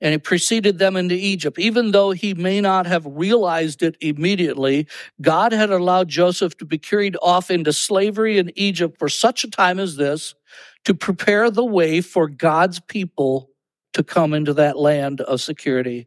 and 0.00 0.12
he 0.12 0.18
preceded 0.18 0.78
them 0.78 0.96
into 0.96 1.14
Egypt. 1.14 1.58
Even 1.58 1.90
though 1.90 2.12
he 2.12 2.34
may 2.34 2.60
not 2.60 2.86
have 2.86 3.04
realized 3.06 3.82
it 3.82 3.96
immediately, 4.00 4.86
God 5.20 5.52
had 5.52 5.70
allowed 5.70 6.08
Joseph 6.08 6.56
to 6.58 6.64
be 6.64 6.78
carried 6.78 7.16
off 7.20 7.50
into 7.50 7.72
slavery 7.72 8.38
in 8.38 8.52
Egypt 8.54 8.98
for 8.98 9.08
such 9.08 9.44
a 9.44 9.50
time 9.50 9.78
as 9.78 9.96
this 9.96 10.34
to 10.84 10.94
prepare 10.94 11.50
the 11.50 11.64
way 11.64 12.00
for 12.00 12.28
God's 12.28 12.80
people 12.80 13.50
to 13.94 14.04
come 14.04 14.34
into 14.34 14.54
that 14.54 14.78
land 14.78 15.20
of 15.20 15.40
security. 15.40 16.06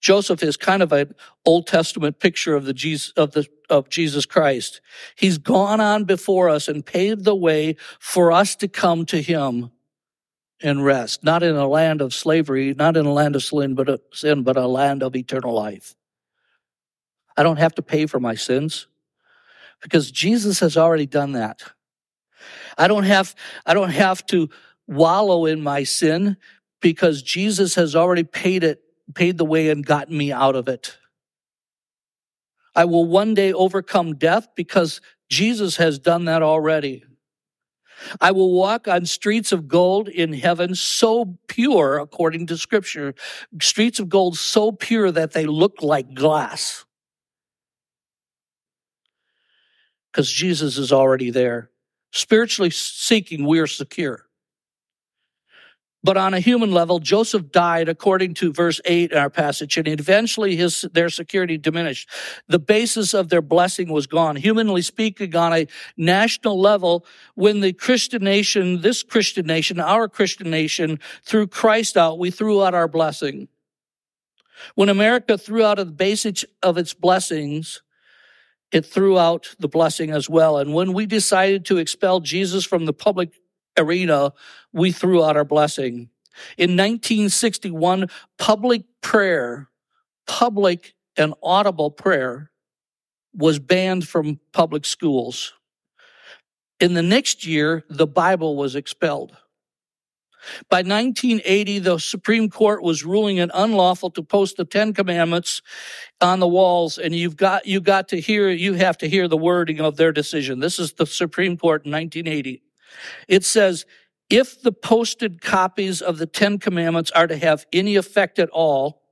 Joseph 0.00 0.42
is 0.42 0.56
kind 0.56 0.82
of 0.82 0.92
an 0.92 1.14
Old 1.44 1.66
Testament 1.66 2.20
picture 2.20 2.56
of 2.56 2.64
the 2.64 2.72
Jesus, 2.72 3.12
of 3.16 3.32
the 3.32 3.46
of 3.68 3.90
Jesus 3.90 4.24
Christ. 4.24 4.80
He's 5.14 5.36
gone 5.36 5.80
on 5.80 6.04
before 6.04 6.48
us 6.48 6.68
and 6.68 6.84
paved 6.84 7.24
the 7.24 7.34
way 7.34 7.76
for 7.98 8.32
us 8.32 8.56
to 8.56 8.68
come 8.68 9.04
to 9.06 9.20
him 9.20 9.70
and 10.62 10.84
rest, 10.84 11.24
not 11.24 11.42
in 11.42 11.56
a 11.56 11.66
land 11.66 12.00
of 12.00 12.12
slavery, 12.12 12.74
not 12.74 12.96
in 12.96 13.06
a 13.06 13.12
land 13.12 13.36
of 13.36 13.42
sin, 13.42 13.74
but 13.74 13.88
a, 13.88 14.00
sin, 14.12 14.42
but 14.42 14.56
a 14.56 14.66
land 14.66 15.02
of 15.02 15.16
eternal 15.16 15.54
life. 15.54 15.94
I 17.36 17.42
don't 17.42 17.58
have 17.58 17.74
to 17.76 17.82
pay 17.82 18.06
for 18.06 18.20
my 18.20 18.34
sins 18.34 18.86
because 19.82 20.10
Jesus 20.10 20.60
has 20.60 20.76
already 20.76 21.06
done 21.06 21.32
that. 21.32 21.62
I 22.76 22.88
don't 22.88 23.04
have, 23.04 23.34
I 23.64 23.74
don't 23.74 23.90
have 23.90 24.24
to 24.26 24.48
wallow 24.86 25.46
in 25.46 25.60
my 25.62 25.84
sin 25.84 26.36
because 26.80 27.22
Jesus 27.22 27.74
has 27.74 27.94
already 27.94 28.24
paid 28.24 28.64
it, 28.64 28.82
paid 29.14 29.38
the 29.38 29.44
way 29.44 29.70
and 29.70 29.84
gotten 29.84 30.16
me 30.16 30.32
out 30.32 30.56
of 30.56 30.68
it. 30.68 30.98
I 32.74 32.84
will 32.84 33.04
one 33.04 33.34
day 33.34 33.52
overcome 33.52 34.16
death 34.16 34.48
because 34.54 35.00
Jesus 35.28 35.76
has 35.76 35.98
done 35.98 36.26
that 36.26 36.42
already. 36.42 37.04
I 38.20 38.30
will 38.30 38.52
walk 38.52 38.88
on 38.88 39.06
streets 39.06 39.52
of 39.52 39.68
gold 39.68 40.08
in 40.08 40.32
heaven 40.32 40.74
so 40.74 41.38
pure, 41.48 41.98
according 41.98 42.46
to 42.48 42.56
scripture, 42.56 43.14
streets 43.60 43.98
of 43.98 44.08
gold 44.08 44.36
so 44.38 44.72
pure 44.72 45.10
that 45.10 45.32
they 45.32 45.46
look 45.46 45.82
like 45.82 46.14
glass. 46.14 46.84
Because 50.10 50.30
Jesus 50.30 50.78
is 50.78 50.92
already 50.92 51.30
there. 51.30 51.70
Spiritually 52.12 52.70
seeking, 52.70 53.46
we 53.46 53.60
are 53.60 53.66
secure. 53.66 54.26
But 56.02 56.16
on 56.16 56.32
a 56.32 56.40
human 56.40 56.72
level, 56.72 56.98
Joseph 56.98 57.52
died 57.52 57.88
according 57.88 58.32
to 58.34 58.54
verse 58.54 58.80
8 58.86 59.12
in 59.12 59.18
our 59.18 59.28
passage, 59.28 59.76
and 59.76 59.86
eventually 59.86 60.56
his, 60.56 60.86
their 60.92 61.10
security 61.10 61.58
diminished. 61.58 62.08
The 62.48 62.58
basis 62.58 63.12
of 63.12 63.28
their 63.28 63.42
blessing 63.42 63.90
was 63.90 64.06
gone. 64.06 64.36
Humanly 64.36 64.80
speaking, 64.80 65.36
on 65.36 65.52
a 65.52 65.66
national 65.98 66.58
level, 66.58 67.04
when 67.34 67.60
the 67.60 67.74
Christian 67.74 68.24
nation, 68.24 68.80
this 68.80 69.02
Christian 69.02 69.46
nation, 69.46 69.78
our 69.78 70.08
Christian 70.08 70.48
nation, 70.48 70.98
threw 71.22 71.46
Christ 71.46 71.98
out, 71.98 72.18
we 72.18 72.30
threw 72.30 72.64
out 72.64 72.74
our 72.74 72.88
blessing. 72.88 73.48
When 74.74 74.88
America 74.88 75.36
threw 75.36 75.64
out 75.64 75.76
the 75.76 75.84
basics 75.86 76.46
of 76.62 76.78
its 76.78 76.94
blessings, 76.94 77.82
it 78.72 78.86
threw 78.86 79.18
out 79.18 79.54
the 79.58 79.68
blessing 79.68 80.10
as 80.10 80.30
well. 80.30 80.58
And 80.58 80.72
when 80.72 80.92
we 80.92 81.04
decided 81.04 81.64
to 81.66 81.78
expel 81.78 82.20
Jesus 82.20 82.64
from 82.64 82.86
the 82.86 82.92
public 82.92 83.34
arena, 83.76 84.32
we 84.72 84.92
threw 84.92 85.24
out 85.24 85.36
our 85.36 85.44
blessing. 85.44 86.10
In 86.56 86.70
1961, 86.70 88.08
public 88.38 88.82
prayer, 89.02 89.68
public 90.26 90.94
and 91.16 91.34
audible 91.42 91.90
prayer 91.90 92.50
was 93.34 93.58
banned 93.58 94.06
from 94.06 94.40
public 94.52 94.84
schools. 94.84 95.52
In 96.78 96.94
the 96.94 97.02
next 97.02 97.46
year, 97.46 97.84
the 97.90 98.06
Bible 98.06 98.56
was 98.56 98.74
expelled. 98.74 99.36
By 100.70 100.78
1980, 100.78 101.80
the 101.80 101.98
Supreme 101.98 102.48
Court 102.48 102.82
was 102.82 103.04
ruling 103.04 103.36
it 103.36 103.50
unlawful 103.52 104.10
to 104.12 104.22
post 104.22 104.56
the 104.56 104.64
Ten 104.64 104.94
Commandments 104.94 105.60
on 106.22 106.40
the 106.40 106.48
walls, 106.48 106.96
and 106.96 107.14
you've 107.14 107.36
got 107.36 107.66
you 107.66 107.80
got 107.80 108.08
to 108.08 108.20
hear 108.20 108.48
you 108.48 108.72
have 108.74 108.96
to 108.98 109.08
hear 109.08 109.28
the 109.28 109.36
wording 109.36 109.80
of 109.80 109.96
their 109.96 110.12
decision. 110.12 110.60
This 110.60 110.78
is 110.78 110.94
the 110.94 111.04
Supreme 111.04 111.58
Court 111.58 111.84
in 111.84 111.92
1980. 111.92 112.62
It 113.28 113.44
says, 113.44 113.86
if 114.28 114.62
the 114.62 114.72
posted 114.72 115.40
copies 115.40 116.00
of 116.00 116.18
the 116.18 116.26
Ten 116.26 116.58
Commandments 116.58 117.10
are 117.10 117.26
to 117.26 117.36
have 117.36 117.66
any 117.72 117.96
effect 117.96 118.38
at 118.38 118.50
all, 118.50 119.02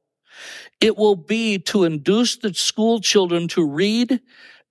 it 0.81 0.97
will 0.97 1.17
be 1.17 1.59
to 1.59 1.85
induce 1.85 2.37
the 2.37 2.55
school 2.55 3.01
children 3.01 3.49
to 3.49 3.67
read, 3.67 4.21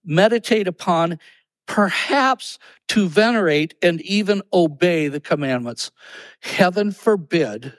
meditate 0.05 0.67
upon, 0.67 1.19
perhaps 1.65 2.57
to 2.87 3.09
venerate 3.09 3.75
and 3.81 4.01
even 4.01 4.41
obey 4.53 5.09
the 5.09 5.19
commandments. 5.19 5.91
Heaven 6.39 6.91
forbid 6.91 7.73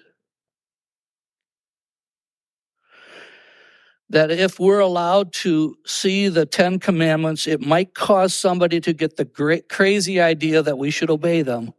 that 4.11 4.31
if 4.31 4.59
we're 4.59 4.81
allowed 4.81 5.33
to 5.33 5.77
see 5.85 6.29
the 6.29 6.47
Ten 6.47 6.79
Commandments, 6.79 7.47
it 7.47 7.61
might 7.61 7.95
cause 7.95 8.33
somebody 8.33 8.81
to 8.81 8.93
get 8.93 9.17
the 9.17 9.25
great, 9.25 9.69
crazy 9.69 10.21
idea 10.21 10.63
that 10.63 10.79
we 10.79 10.91
should 10.91 11.11
obey 11.11 11.43
them. 11.43 11.75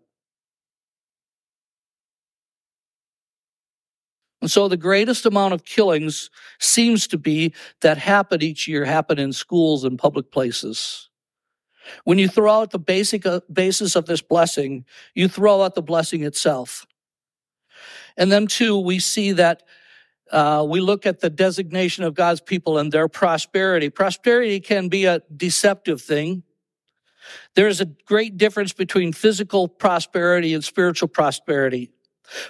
And 4.42 4.50
so 4.50 4.68
the 4.68 4.78
greatest 4.78 5.26
amount 5.26 5.54
of 5.54 5.66
killings 5.66 6.30
seems 6.60 7.08
to 7.08 7.18
be 7.18 7.54
that 7.82 7.98
happen 7.98 8.42
each 8.42 8.68
year 8.68 8.86
happen 8.86 9.20
in 9.20 9.34
schools 9.34 9.84
and 9.84 10.00
public 10.00 10.32
places. 10.32 11.10
When 12.04 12.20
you 12.20 12.28
throw 12.28 12.62
out 12.62 12.72
the 12.72 12.80
basic 12.80 13.26
uh, 13.26 13.42
basis 13.52 13.96
of 13.96 14.06
this 14.06 14.22
blessing, 14.22 14.86
you 15.14 15.28
throw 15.28 15.62
out 15.62 15.76
the 15.76 15.82
blessing 15.82 16.24
itself. 16.24 16.86
And 18.16 18.32
then 18.32 18.48
too, 18.48 18.78
we 18.78 19.00
see 19.00 19.32
that 19.34 19.64
uh, 20.32 20.66
we 20.68 20.82
look 20.82 21.06
at 21.06 21.20
the 21.20 21.30
designation 21.30 22.04
of 22.04 22.14
God's 22.14 22.42
people 22.42 22.78
and 22.78 22.92
their 22.92 23.08
prosperity. 23.08 23.90
Prosperity 23.90 24.60
can 24.60 24.88
be 24.88 25.06
a 25.06 25.22
deceptive 25.36 26.02
thing. 26.02 26.44
There's 27.56 27.82
a 27.82 27.86
great 27.86 28.38
difference 28.38 28.74
between 28.74 29.14
physical 29.14 29.68
prosperity 29.68 30.54
and 30.54 30.64
spiritual 30.64 31.08
prosperity. 31.08 31.92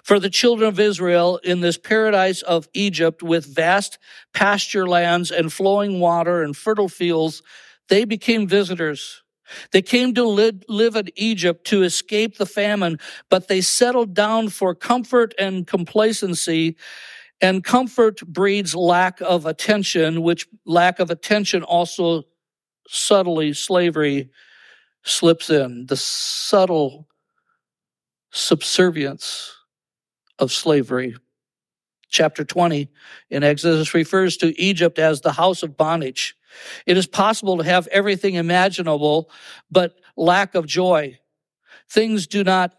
For 0.04 0.20
the 0.20 0.30
children 0.30 0.68
of 0.68 0.80
Israel 0.80 1.39
in 1.44 1.62
this 1.62 1.78
paradise 1.78 2.42
of 2.42 2.68
Egypt 2.74 3.24
with 3.24 3.46
vast 3.46 3.98
pasture 4.34 4.88
lands 4.88 5.32
and 5.32 5.52
flowing 5.52 6.02
water 6.02 6.44
and 6.44 6.56
fertile 6.56 6.89
fields, 6.89 7.42
they 7.88 8.04
became 8.04 8.46
visitors. 8.46 9.24
They 9.72 9.82
came 9.82 10.13
to 10.13 10.26
live 10.26 10.96
in 10.96 11.10
Egypt 11.15 11.65
to 11.68 11.84
escape 11.84 12.38
the 12.38 12.46
famine, 12.46 13.00
but 13.30 13.48
they 13.48 13.62
settled 13.62 14.13
down 14.13 14.50
for 14.50 14.76
comfort 14.76 15.34
and 15.39 15.65
complacency 15.65 16.76
and 17.41 17.63
comfort 17.63 18.19
breeds 18.28 18.75
lack 18.75 19.21
of 19.21 19.45
attention, 19.45 20.21
which 20.21 20.47
lack 20.65 20.99
of 20.99 21.10
attention 21.10 21.63
also 21.63 22.23
subtly 22.88 23.54
slavery 23.54 24.30
slips 25.04 25.49
in. 25.49 25.86
The 25.86 25.97
subtle 25.97 27.08
subservience 28.32 29.56
of 30.38 30.52
slavery. 30.52 31.15
Chapter 32.10 32.43
20 32.43 32.89
in 33.30 33.43
Exodus 33.43 33.93
refers 33.93 34.38
to 34.38 34.60
Egypt 34.60 34.97
as 34.97 35.21
the 35.21 35.32
house 35.32 35.62
of 35.63 35.78
bondage. 35.78 36.36
It 36.88 36.97
is 36.97 37.06
possible 37.06 37.58
to 37.58 37.63
have 37.63 37.88
everything 37.88 38.36
imaginable, 38.36 39.30
but 39.69 39.95
lack 40.17 40.56
of 40.56 40.65
joy. 40.65 41.19
Things 41.89 42.25
do 42.28 42.43
not 42.43 42.73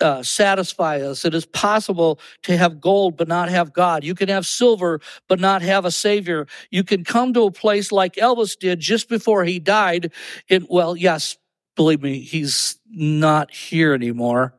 uh, 0.00 0.22
satisfy 0.22 1.00
us. 1.00 1.24
It 1.24 1.34
is 1.34 1.46
possible 1.46 2.18
to 2.42 2.56
have 2.56 2.80
gold 2.80 3.16
but 3.16 3.28
not 3.28 3.48
have 3.48 3.72
God. 3.72 4.04
You 4.04 4.14
can 4.14 4.28
have 4.28 4.46
silver 4.46 5.00
but 5.28 5.40
not 5.40 5.62
have 5.62 5.84
a 5.84 5.90
Savior. 5.90 6.46
You 6.70 6.84
can 6.84 7.04
come 7.04 7.32
to 7.34 7.44
a 7.44 7.50
place 7.50 7.92
like 7.92 8.14
Elvis 8.14 8.58
did 8.58 8.80
just 8.80 9.08
before 9.08 9.44
he 9.44 9.58
died. 9.58 10.12
And 10.48 10.66
well, 10.68 10.96
yes, 10.96 11.36
believe 11.74 12.02
me, 12.02 12.20
he's 12.20 12.78
not 12.88 13.52
here 13.52 13.94
anymore. 13.94 14.54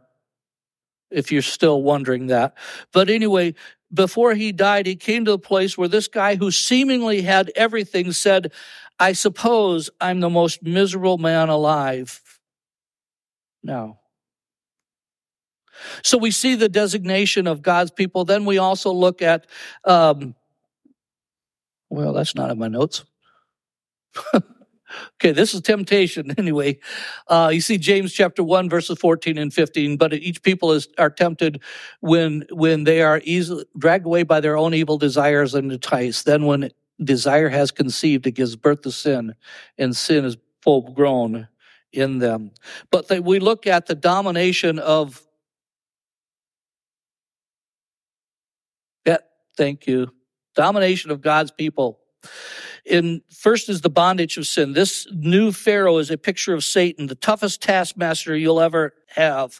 If 1.09 1.31
you're 1.31 1.41
still 1.41 1.81
wondering 1.81 2.27
that. 2.27 2.57
But 2.91 3.09
anyway, 3.09 3.55
before 3.93 4.33
he 4.33 4.51
died, 4.51 4.85
he 4.85 4.95
came 4.95 5.23
to 5.25 5.33
a 5.33 5.37
place 5.37 5.77
where 5.77 5.87
this 5.87 6.07
guy 6.07 6.35
who 6.35 6.51
seemingly 6.51 7.21
had 7.21 7.51
everything 7.55 8.11
said, 8.11 8.51
I 8.99 9.13
suppose 9.13 9.89
I'm 10.01 10.19
the 10.19 10.29
most 10.29 10.63
miserable 10.63 11.17
man 11.17 11.49
alive. 11.49 12.21
Now, 13.63 13.99
so 16.03 16.17
we 16.17 16.31
see 16.31 16.55
the 16.55 16.69
designation 16.69 17.47
of 17.47 17.61
God's 17.61 17.91
people. 17.91 18.25
Then 18.25 18.45
we 18.45 18.57
also 18.57 18.91
look 18.91 19.21
at, 19.21 19.47
um, 19.83 20.35
well, 21.89 22.13
that's 22.13 22.35
not 22.35 22.51
in 22.51 22.59
my 22.59 22.67
notes. 22.67 23.03
okay, 24.33 25.31
this 25.31 25.53
is 25.53 25.61
temptation 25.61 26.31
anyway. 26.37 26.79
Uh, 27.27 27.49
you 27.53 27.61
see 27.61 27.77
James 27.77 28.13
chapter 28.13 28.43
one 28.43 28.69
verses 28.69 28.97
fourteen 28.99 29.37
and 29.37 29.53
fifteen. 29.53 29.97
But 29.97 30.13
each 30.13 30.41
people 30.43 30.71
is 30.71 30.87
are 30.97 31.09
tempted 31.09 31.61
when 32.01 32.45
when 32.51 32.83
they 32.83 33.01
are 33.01 33.21
easily 33.23 33.65
dragged 33.77 34.05
away 34.05 34.23
by 34.23 34.39
their 34.39 34.57
own 34.57 34.73
evil 34.73 34.97
desires 34.97 35.53
and 35.53 35.71
enticed. 35.71 36.25
Then 36.25 36.45
when 36.45 36.71
desire 37.03 37.49
has 37.49 37.71
conceived, 37.71 38.25
it 38.27 38.31
gives 38.31 38.55
birth 38.55 38.81
to 38.81 38.91
sin, 38.91 39.35
and 39.77 39.95
sin 39.95 40.25
is 40.25 40.37
full 40.61 40.81
grown 40.81 41.47
in 41.93 42.19
them. 42.19 42.51
But 42.91 43.23
we 43.23 43.39
look 43.39 43.67
at 43.67 43.85
the 43.85 43.95
domination 43.95 44.79
of 44.79 45.26
Thank 49.57 49.87
you. 49.87 50.13
Domination 50.55 51.11
of 51.11 51.21
God's 51.21 51.51
people. 51.51 51.99
In 52.85 53.21
first 53.29 53.67
is 53.67 53.81
the 53.81 53.89
bondage 53.89 54.37
of 54.37 54.47
sin. 54.47 54.71
This 54.71 55.07
new 55.11 55.51
Pharaoh 55.51 55.97
is 55.97 56.09
a 56.09 56.17
picture 56.17 56.53
of 56.53 56.63
Satan, 56.63 57.07
the 57.07 57.15
toughest 57.15 57.61
taskmaster 57.61 58.35
you'll 58.35 58.61
ever 58.61 58.93
have. 59.07 59.59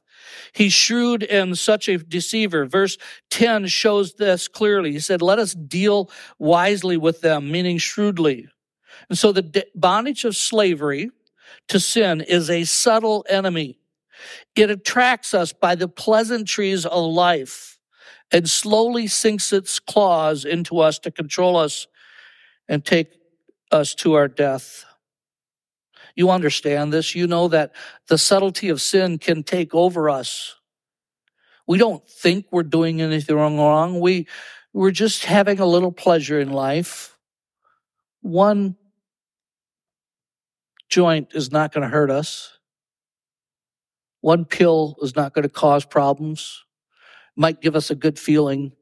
He's 0.54 0.72
shrewd 0.72 1.24
and 1.24 1.58
such 1.58 1.90
a 1.90 1.98
deceiver. 1.98 2.66
Verse 2.66 2.98
10 3.30 3.68
shows 3.68 4.14
this 4.14 4.48
clearly. 4.48 4.94
He 4.94 5.00
said, 5.00 5.22
let 5.22 5.40
us 5.40 5.54
deal 5.54 6.10
wisely 6.40 6.96
with 6.96 7.20
them, 7.20 7.52
meaning 7.52 7.78
shrewdly. 7.80 8.48
And 9.10 9.18
so 9.18 9.32
the 9.32 9.66
bondage 9.76 10.24
of 10.24 10.36
slavery 10.36 11.12
to 11.68 11.80
sin 11.80 12.22
is 12.22 12.50
a 12.50 12.64
subtle 12.64 13.26
enemy. 13.30 13.78
It 14.56 14.70
attracts 14.70 15.34
us 15.34 15.54
by 15.54 15.76
the 15.76 15.88
pleasantries 15.88 16.86
of 16.86 17.04
life 17.04 17.77
and 18.32 18.50
slowly 18.50 19.08
sinks 19.08 19.54
its 19.54 19.80
claws 19.80 20.46
into 20.46 20.80
us 20.80 21.00
to 21.00 21.12
control 21.12 21.56
us 21.56 21.88
and 22.68 22.84
take 22.84 23.12
us 23.72 23.96
to 23.96 24.14
our 24.14 24.28
death. 24.28 24.86
You 26.16 26.30
understand 26.30 26.92
this. 26.92 27.16
You 27.16 27.28
know 27.28 27.48
that 27.50 27.74
the 28.08 28.18
subtlety 28.18 28.70
of 28.70 28.82
sin 28.82 29.18
can 29.18 29.44
take 29.44 29.74
over 29.74 30.10
us. 30.10 30.56
We 31.68 31.78
don't 31.78 32.08
think 32.10 32.48
we're 32.52 32.64
doing 32.64 33.02
anything 33.02 33.36
wrong. 33.36 34.00
We, 34.00 34.28
we're 34.74 34.92
just 34.92 35.26
having 35.26 35.60
a 35.60 35.66
little 35.66 35.92
pleasure 35.92 36.40
in 36.40 36.52
life. 36.52 37.18
One 38.22 38.76
joint 40.90 41.30
is 41.34 41.52
not 41.52 41.72
going 41.72 41.84
to 41.84 41.90
hurt 41.90 42.10
us. 42.10 42.58
One 44.22 44.46
pill 44.46 44.98
is 45.02 45.16
not 45.16 45.34
going 45.34 45.44
to 45.44 45.50
cause 45.50 45.86
problems 45.86 46.64
might 47.38 47.62
give 47.62 47.76
us 47.76 47.90
a 47.90 47.96
good 47.96 48.20
feeling. 48.20 48.74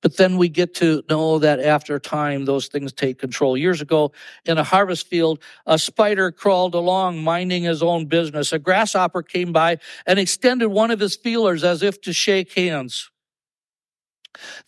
But 0.00 0.16
then 0.16 0.36
we 0.36 0.48
get 0.48 0.74
to 0.76 1.02
know 1.10 1.40
that 1.40 1.58
after 1.58 1.98
time, 1.98 2.44
those 2.44 2.68
things 2.68 2.92
take 2.92 3.18
control. 3.18 3.56
Years 3.56 3.80
ago, 3.80 4.12
in 4.44 4.56
a 4.56 4.64
harvest 4.64 5.08
field, 5.08 5.42
a 5.66 5.78
spider 5.78 6.30
crawled 6.30 6.74
along 6.74 7.22
minding 7.22 7.64
his 7.64 7.82
own 7.82 8.06
business. 8.06 8.52
A 8.52 8.60
grasshopper 8.60 9.22
came 9.22 9.52
by 9.52 9.78
and 10.06 10.18
extended 10.18 10.68
one 10.68 10.92
of 10.92 11.00
his 11.00 11.16
feelers 11.16 11.64
as 11.64 11.82
if 11.82 12.00
to 12.02 12.12
shake 12.12 12.52
hands. 12.52 13.10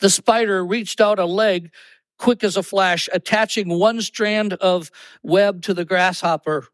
The 0.01 0.11
spider 0.11 0.67
reached 0.67 1.01
out 1.01 1.21
a 1.21 1.27
leg 1.27 1.71
quick 2.19 2.43
as 2.43 2.57
a 2.57 2.63
flash, 2.63 3.09
attaching 3.13 3.69
one 3.69 4.03
strand 4.03 4.55
of 4.55 4.91
web 5.23 5.63
to 5.63 5.75
the 5.75 5.85
grasshopper. 5.85 6.67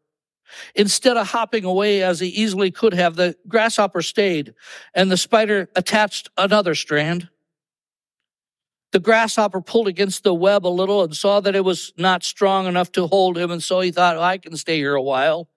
Instead 0.75 1.17
of 1.17 1.27
hopping 1.27 1.65
away 1.65 2.03
as 2.03 2.19
he 2.19 2.27
easily 2.27 2.71
could 2.71 2.93
have, 2.93 3.15
the 3.15 3.35
grasshopper 3.47 4.01
stayed 4.01 4.53
and 4.93 5.11
the 5.11 5.17
spider 5.17 5.69
attached 5.75 6.29
another 6.37 6.75
strand. 6.75 7.29
The 8.91 8.99
grasshopper 8.99 9.61
pulled 9.61 9.87
against 9.87 10.23
the 10.23 10.33
web 10.33 10.65
a 10.65 10.69
little 10.69 11.03
and 11.03 11.15
saw 11.15 11.39
that 11.41 11.55
it 11.55 11.65
was 11.65 11.93
not 11.97 12.23
strong 12.23 12.67
enough 12.67 12.91
to 12.93 13.07
hold 13.07 13.37
him, 13.37 13.51
and 13.51 13.61
so 13.61 13.81
he 13.81 13.91
thought, 13.91 14.17
I 14.17 14.37
can 14.37 14.55
stay 14.55 14.77
here 14.77 14.95
a 14.95 15.01
while. 15.01 15.49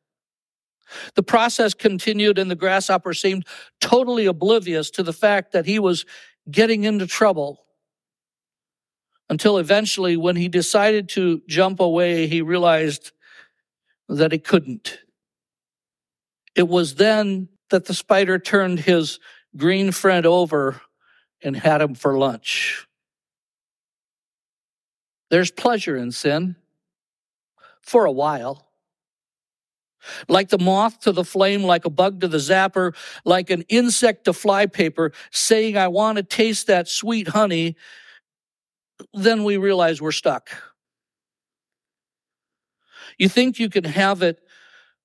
The 1.14 1.22
process 1.22 1.72
continued, 1.72 2.38
and 2.38 2.50
the 2.50 2.56
grasshopper 2.56 3.14
seemed 3.14 3.46
totally 3.80 4.26
oblivious 4.26 4.90
to 4.90 5.02
the 5.04 5.12
fact 5.12 5.52
that 5.52 5.66
he 5.66 5.78
was 5.78 6.04
getting 6.50 6.84
into 6.84 7.06
trouble. 7.06 7.64
Until 9.28 9.58
eventually, 9.58 10.16
when 10.16 10.34
he 10.34 10.48
decided 10.48 11.08
to 11.10 11.40
jump 11.46 11.78
away, 11.78 12.26
he 12.26 12.42
realized 12.42 13.12
that 14.10 14.32
it 14.32 14.44
couldn't. 14.44 14.98
It 16.56 16.68
was 16.68 16.96
then 16.96 17.48
that 17.70 17.84
the 17.84 17.94
spider 17.94 18.38
turned 18.38 18.80
his 18.80 19.20
green 19.56 19.92
friend 19.92 20.26
over 20.26 20.80
and 21.42 21.56
had 21.56 21.80
him 21.80 21.94
for 21.94 22.18
lunch. 22.18 22.86
There's 25.30 25.52
pleasure 25.52 25.96
in 25.96 26.10
sin 26.10 26.56
for 27.82 28.04
a 28.04 28.12
while. 28.12 28.66
Like 30.28 30.48
the 30.48 30.58
moth 30.58 31.00
to 31.00 31.12
the 31.12 31.24
flame, 31.24 31.62
like 31.62 31.84
a 31.84 31.90
bug 31.90 32.20
to 32.22 32.28
the 32.28 32.38
zapper, 32.38 32.96
like 33.24 33.50
an 33.50 33.62
insect 33.68 34.24
to 34.24 34.32
flypaper, 34.32 35.12
saying, 35.30 35.76
I 35.76 35.88
want 35.88 36.16
to 36.16 36.24
taste 36.24 36.66
that 36.66 36.88
sweet 36.88 37.28
honey, 37.28 37.76
then 39.14 39.44
we 39.44 39.56
realize 39.56 40.02
we're 40.02 40.10
stuck. 40.10 40.50
You 43.20 43.28
think 43.28 43.58
you 43.58 43.68
can 43.68 43.84
have 43.84 44.22
it 44.22 44.40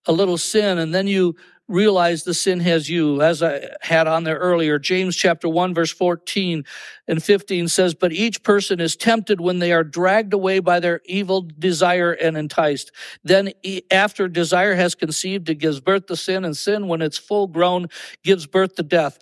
a 0.06 0.14
little 0.14 0.38
sin 0.38 0.78
and 0.78 0.96
then 0.96 1.06
you 1.06 1.36
realize 1.68 2.24
the 2.24 2.34
sin 2.34 2.62
has 2.62 2.90
you 2.90 3.22
as 3.22 3.44
i 3.44 3.60
had 3.82 4.08
on 4.08 4.24
there 4.24 4.38
earlier. 4.38 4.80
James 4.80 5.18
chapter 5.18 5.50
1 5.50 5.74
verse 5.74 5.92
14 5.92 6.64
and 7.10 7.22
15 7.22 7.68
says 7.68 7.94
but 7.94 8.14
each 8.14 8.42
person 8.42 8.80
is 8.80 8.96
tempted 8.96 9.42
when 9.42 9.60
they 9.60 9.74
are 9.74 9.84
dragged 9.84 10.34
away 10.34 10.60
by 10.60 10.80
their 10.80 11.02
evil 11.06 11.46
desire 11.60 12.14
and 12.14 12.38
enticed. 12.38 12.94
Then 13.26 13.52
after 13.92 14.30
desire 14.30 14.76
has 14.76 14.96
conceived 14.96 15.50
it 15.50 15.56
gives 15.56 15.82
birth 15.82 16.06
to 16.06 16.16
sin 16.16 16.46
and 16.46 16.56
sin 16.56 16.88
when 16.88 17.02
it's 17.02 17.18
full 17.18 17.48
grown 17.48 17.88
gives 18.24 18.48
birth 18.48 18.76
to 18.76 18.84
death. 18.84 19.20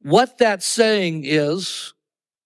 What 0.00 0.38
that's 0.38 0.64
saying 0.64 1.24
is 1.26 1.92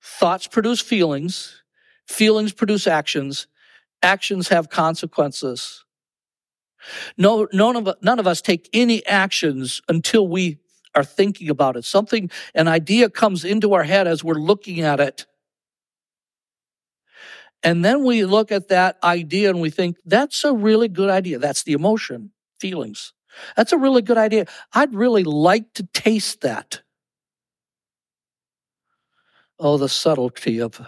thoughts 0.03 0.49
produce 0.49 0.81
feelings 0.81 1.62
feelings 2.09 2.53
produce 2.53 2.88
actions 2.88 3.47
actions 4.02 4.48
have 4.48 4.68
consequences. 4.70 5.84
No, 7.16 7.48
none 7.52 7.76
of, 7.76 7.88
none 8.02 8.18
of 8.18 8.26
us 8.26 8.40
take 8.40 8.68
any 8.72 9.04
actions 9.06 9.82
until 9.88 10.28
we 10.28 10.58
are 10.94 11.04
thinking 11.04 11.50
about 11.50 11.76
it. 11.76 11.84
Something, 11.84 12.30
an 12.54 12.68
idea 12.68 13.11
comes 13.11 13.44
into 13.44 13.74
our 13.74 13.82
head 13.82 14.06
as 14.06 14.24
we're 14.24 14.34
looking 14.34 14.80
at 14.80 15.00
it. 15.00 15.26
And 17.62 17.84
then 17.84 18.04
we 18.04 18.24
look 18.24 18.52
at 18.52 18.68
that 18.68 18.98
idea 19.02 19.50
and 19.50 19.61
we 19.61 19.70
think, 19.70 19.96
that's 20.04 20.44
a 20.44 20.52
really 20.52 20.88
good 20.88 21.11
idea. 21.11 21.38
That's 21.38 21.64
the 21.64 21.72
emotion, 21.72 22.30
feelings. 22.61 23.12
That's 23.56 23.72
a 23.72 23.78
really 23.78 24.02
good 24.02 24.18
idea. 24.18 24.46
I'd 24.72 24.94
really 24.94 25.24
like 25.24 25.74
to 25.74 25.82
taste 25.92 26.42
that. 26.42 26.82
Oh, 29.58 29.76
the 29.76 29.88
subtlety 29.88 30.61
of 30.61 30.80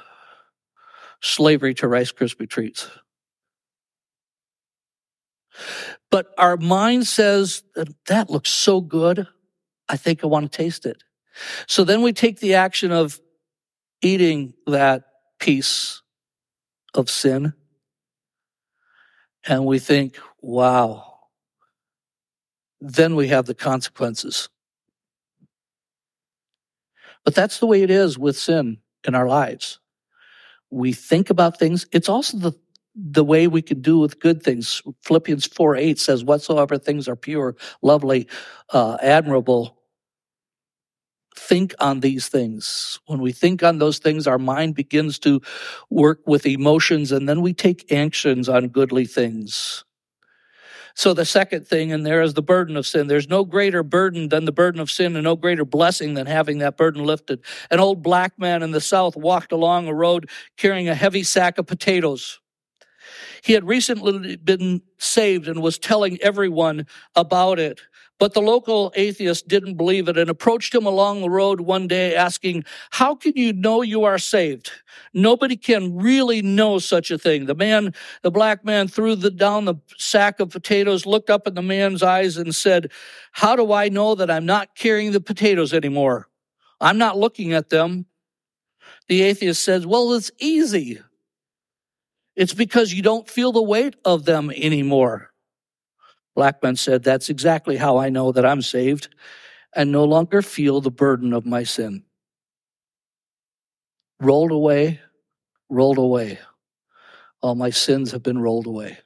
slavery 1.21 1.75
to 1.75 1.89
Rice 1.89 2.13
Krispie 2.13 2.49
treats. 2.49 2.89
But 6.11 6.33
our 6.39 6.57
mind 6.57 7.07
says, 7.07 7.63
uh, 7.77 7.85
that 8.07 8.31
looks 8.31 8.51
so 8.51 8.81
good. 8.81 9.27
I 9.89 9.97
think 9.97 10.23
I 10.23 10.27
want 10.27 10.51
to 10.51 10.57
taste 10.57 10.87
it. 10.87 11.03
So 11.67 11.85
then 11.85 12.03
we 12.03 12.13
take 12.13 12.41
the 12.41 12.55
action 12.55 12.93
of 12.93 13.21
eating 14.03 14.55
that 14.67 15.05
piece 15.39 16.03
of 16.95 17.09
sin 17.09 17.55
and 19.47 19.65
we 19.65 19.79
think, 19.79 20.19
wow. 20.41 21.07
Then 22.81 23.15
we 23.15 23.29
have 23.29 23.47
the 23.47 23.55
consequences. 23.55 24.49
But 27.25 27.35
that's 27.35 27.59
the 27.59 27.67
way 27.67 27.83
it 27.83 27.91
is 27.91 28.19
with 28.19 28.39
sin 28.39 28.79
in 29.07 29.15
our 29.15 29.29
lives 29.29 29.81
we 30.71 30.93
think 30.93 31.31
about 31.31 31.59
things. 31.59 31.87
It's 31.93 32.09
also 32.09 32.39
the 32.39 32.53
the 32.95 33.25
way 33.25 33.47
we 33.47 33.63
can 33.63 33.81
do 33.81 33.99
with 33.99 34.21
good 34.21 34.43
things. 34.43 34.83
Philippians 35.03 35.47
4 35.47 35.77
8 35.77 35.99
says, 35.99 36.25
Whatsoever 36.25 36.79
things 36.79 37.09
are 37.09 37.17
pure, 37.17 37.57
lovely, 37.83 38.29
uh, 38.71 38.99
admirable, 39.01 39.81
think 41.37 41.75
on 41.79 42.01
these 42.01 42.29
things. 42.29 42.99
When 43.07 43.21
we 43.21 43.33
think 43.33 43.63
on 43.63 43.79
those 43.79 43.99
things, 43.99 44.27
our 44.27 44.39
mind 44.39 44.75
begins 44.75 45.19
to 45.21 45.41
work 45.89 46.21
with 46.27 46.47
emotions 46.47 47.13
and 47.13 47.29
then 47.29 47.41
we 47.41 47.55
take 47.55 47.91
actions 47.93 48.49
on 48.49 48.69
goodly 48.69 49.07
things. 49.07 49.85
So 50.95 51.15
the 51.15 51.25
second 51.25 51.67
thing 51.67 51.91
in 51.91 52.03
there 52.03 52.21
is 52.21 52.35
the 52.35 52.43
burden 52.43 52.77
of 52.77 52.87
sin. 52.87 53.07
There's 53.07 53.29
no 53.29 53.45
greater 53.45 53.83
burden 53.83 54.29
than 54.29 54.45
the 54.45 54.53
burden 54.53 54.81
of 54.81 54.91
sin 54.91 55.17
and 55.17 55.25
no 55.25 55.37
greater 55.37 55.65
blessing 55.65 56.15
than 56.15 56.27
having 56.27 56.59
that 56.59 56.77
burden 56.77 57.05
lifted. 57.05 57.41
An 57.71 57.81
old 57.81 58.03
black 58.03 58.39
man 58.39 58.63
in 58.63 58.73
the 58.73 58.81
South 58.81 59.17
walked 59.17 59.53
along 59.53 59.87
a 59.87 59.95
road 59.95 60.29
carrying 60.57 60.89
a 60.89 60.95
heavy 60.95 61.23
sack 61.23 61.59
of 61.59 61.67
potatoes. 61.67 62.41
He 63.43 63.53
had 63.53 63.67
recently 63.67 64.37
been 64.37 64.83
saved 64.99 65.49
and 65.49 65.63
was 65.63 65.79
telling 65.79 66.19
everyone 66.21 66.87
about 67.15 67.59
it. 67.59 67.81
But 68.21 68.35
the 68.35 68.43
local 68.43 68.93
atheist 68.97 69.49
didn't 69.49 69.77
believe 69.77 70.07
it 70.07 70.19
and 70.19 70.29
approached 70.29 70.75
him 70.75 70.85
along 70.85 71.23
the 71.23 71.31
road 71.31 71.63
one 71.63 71.89
day 71.89 72.15
asking, 72.15 72.65
How 72.91 73.15
can 73.15 73.33
you 73.35 73.55
know 73.55 73.81
you 73.81 74.05
are 74.05 74.19
saved? 74.19 74.71
Nobody 75.15 75.57
can 75.57 75.97
really 75.97 76.43
know 76.43 76.79
such 76.79 77.11
a 77.11 77.17
thing. 77.17 77.47
The 77.47 77.55
man, 77.55 77.95
the 78.21 78.31
black 78.31 78.63
man 78.63 78.89
threw 78.89 79.17
the, 79.17 79.31
down 79.31 79.65
the 79.65 79.77
sack 79.97 80.39
of 80.39 80.51
potatoes, 80.51 81.07
looked 81.07 81.31
up 81.31 81.47
in 81.47 81.55
the 81.55 81.63
man's 81.63 82.03
eyes 82.03 82.37
and 82.37 82.55
said, 82.55 82.93
How 83.33 83.57
do 83.57 83.73
I 83.73 83.89
know 83.89 84.15
that 84.15 84.31
I'm 84.31 84.45
not 84.45 84.77
carrying 84.77 85.13
the 85.13 85.21
potatoes 85.23 85.73
anymore? 85.73 86.29
I'm 86.79 86.99
not 86.99 87.17
looking 87.17 87.55
at 87.55 87.71
them. 87.71 88.05
The 89.09 89.23
atheist 89.23 89.63
says, 89.63 89.87
Well, 89.87 90.13
it's 90.13 90.31
easy. 90.39 91.01
It's 92.41 92.55
because 92.55 92.91
you 92.91 93.03
don't 93.03 93.29
feel 93.29 93.53
the 93.53 93.63
weight 93.63 93.97
of 94.03 94.25
them 94.25 94.51
anymore. 94.51 95.31
Blackman 96.35 96.77
said, 96.77 97.03
That's 97.03 97.29
exactly 97.29 97.77
how 97.77 97.99
I 97.99 98.09
know 98.09 98.33
that 98.33 98.47
I'm 98.47 98.63
saved 98.63 99.15
and 99.77 99.93
no 99.93 100.05
longer 100.05 100.41
feel 100.41 100.81
the 100.81 100.91
burden 100.91 101.35
of 101.35 101.45
my 101.45 101.65
sin. 101.65 102.05
Rolled 104.21 104.53
away, 104.53 105.01
rolled 105.69 105.99
away. 105.99 106.39
All 107.43 107.57
my 107.57 107.69
sins 107.69 108.13
have 108.13 108.23
been 108.23 108.39
rolled 108.39 108.67
away. 108.67 108.97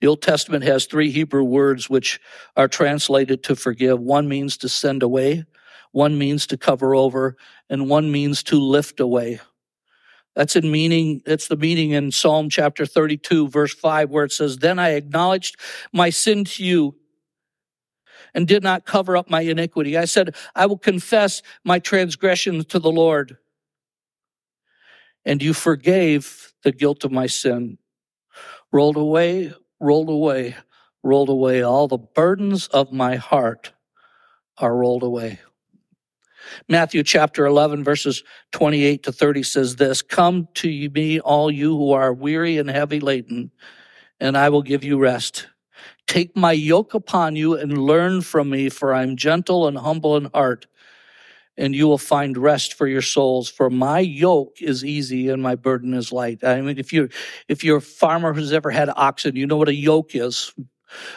The 0.00 0.08
Old 0.08 0.20
Testament 0.20 0.64
has 0.64 0.86
three 0.86 1.12
Hebrew 1.12 1.44
words 1.44 1.88
which 1.88 2.18
are 2.56 2.66
translated 2.66 3.44
to 3.44 3.54
forgive. 3.54 4.00
One 4.00 4.28
means 4.28 4.56
to 4.56 4.68
send 4.68 5.04
away, 5.04 5.44
one 5.92 6.18
means 6.18 6.44
to 6.48 6.56
cover 6.56 6.96
over, 6.96 7.36
and 7.70 7.88
one 7.88 8.10
means 8.10 8.42
to 8.42 8.56
lift 8.56 8.98
away. 8.98 9.38
That's 10.34 10.56
in 10.56 10.70
meaning, 10.70 11.22
it's 11.26 11.48
the 11.48 11.56
meaning 11.56 11.90
in 11.90 12.10
Psalm 12.10 12.48
chapter 12.48 12.86
32, 12.86 13.48
verse 13.48 13.74
5, 13.74 14.10
where 14.10 14.24
it 14.24 14.32
says, 14.32 14.58
Then 14.58 14.78
I 14.78 14.90
acknowledged 14.90 15.56
my 15.92 16.10
sin 16.10 16.44
to 16.44 16.64
you 16.64 16.94
and 18.34 18.48
did 18.48 18.62
not 18.62 18.86
cover 18.86 19.16
up 19.16 19.28
my 19.28 19.42
iniquity. 19.42 19.96
I 19.98 20.06
said, 20.06 20.34
I 20.54 20.66
will 20.66 20.78
confess 20.78 21.42
my 21.64 21.78
transgressions 21.78 22.64
to 22.66 22.78
the 22.78 22.90
Lord. 22.90 23.36
And 25.24 25.42
you 25.42 25.52
forgave 25.52 26.52
the 26.62 26.72
guilt 26.72 27.04
of 27.04 27.12
my 27.12 27.26
sin. 27.26 27.78
Rolled 28.72 28.96
away, 28.96 29.52
rolled 29.80 30.08
away, 30.08 30.56
rolled 31.02 31.28
away. 31.28 31.62
All 31.62 31.88
the 31.88 31.98
burdens 31.98 32.68
of 32.68 32.90
my 32.90 33.16
heart 33.16 33.72
are 34.56 34.74
rolled 34.74 35.02
away. 35.02 35.40
Matthew 36.68 37.02
chapter 37.02 37.46
11, 37.46 37.84
verses 37.84 38.22
28 38.52 39.02
to 39.04 39.12
30 39.12 39.42
says 39.42 39.76
this 39.76 40.02
Come 40.02 40.48
to 40.54 40.90
me, 40.90 41.20
all 41.20 41.50
you 41.50 41.76
who 41.76 41.92
are 41.92 42.12
weary 42.12 42.58
and 42.58 42.68
heavy 42.68 43.00
laden, 43.00 43.50
and 44.20 44.36
I 44.36 44.48
will 44.48 44.62
give 44.62 44.84
you 44.84 44.98
rest. 44.98 45.48
Take 46.06 46.36
my 46.36 46.52
yoke 46.52 46.94
upon 46.94 47.36
you 47.36 47.54
and 47.54 47.78
learn 47.78 48.22
from 48.22 48.50
me, 48.50 48.68
for 48.68 48.92
I 48.92 49.02
am 49.02 49.16
gentle 49.16 49.66
and 49.66 49.78
humble 49.78 50.16
in 50.16 50.30
heart, 50.34 50.66
and 51.56 51.74
you 51.74 51.86
will 51.86 51.98
find 51.98 52.36
rest 52.36 52.74
for 52.74 52.86
your 52.86 53.02
souls. 53.02 53.48
For 53.48 53.70
my 53.70 54.00
yoke 54.00 54.60
is 54.60 54.84
easy 54.84 55.28
and 55.28 55.42
my 55.42 55.54
burden 55.54 55.94
is 55.94 56.12
light. 56.12 56.42
I 56.44 56.60
mean, 56.60 56.78
if 56.78 56.92
you're, 56.92 57.08
if 57.48 57.62
you're 57.62 57.78
a 57.78 57.82
farmer 57.82 58.32
who's 58.32 58.52
ever 58.52 58.70
had 58.70 58.90
oxen, 58.94 59.36
you 59.36 59.46
know 59.46 59.56
what 59.56 59.68
a 59.68 59.74
yoke 59.74 60.14
is. 60.14 60.52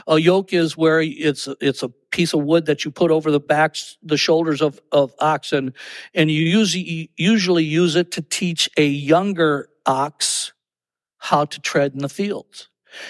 A 0.08 0.18
yoke 0.20 0.54
is 0.54 0.78
where 0.78 1.02
it's 1.02 1.48
it's 1.62 1.84
a 1.84 1.90
piece 2.12 2.34
of 2.34 2.44
wood 2.44 2.66
that 2.66 2.86
you 2.86 2.92
put 2.92 3.12
over 3.12 3.32
the 3.32 3.40
backs, 3.40 3.98
the 4.02 4.18
shoulders 4.18 4.62
of, 4.62 4.80
of 4.92 5.14
oxen, 5.20 5.74
and 6.14 6.32
you 6.32 6.44
usually 6.44 7.12
usually 7.18 7.64
use 7.64 7.96
it 7.96 8.12
to 8.12 8.22
teach 8.22 8.70
a 8.78 8.86
younger 8.86 9.70
ox 9.86 10.54
how 11.18 11.46
to 11.46 11.60
tread 11.60 11.94
in 11.94 12.00
the 12.00 12.10
fields. 12.10 12.70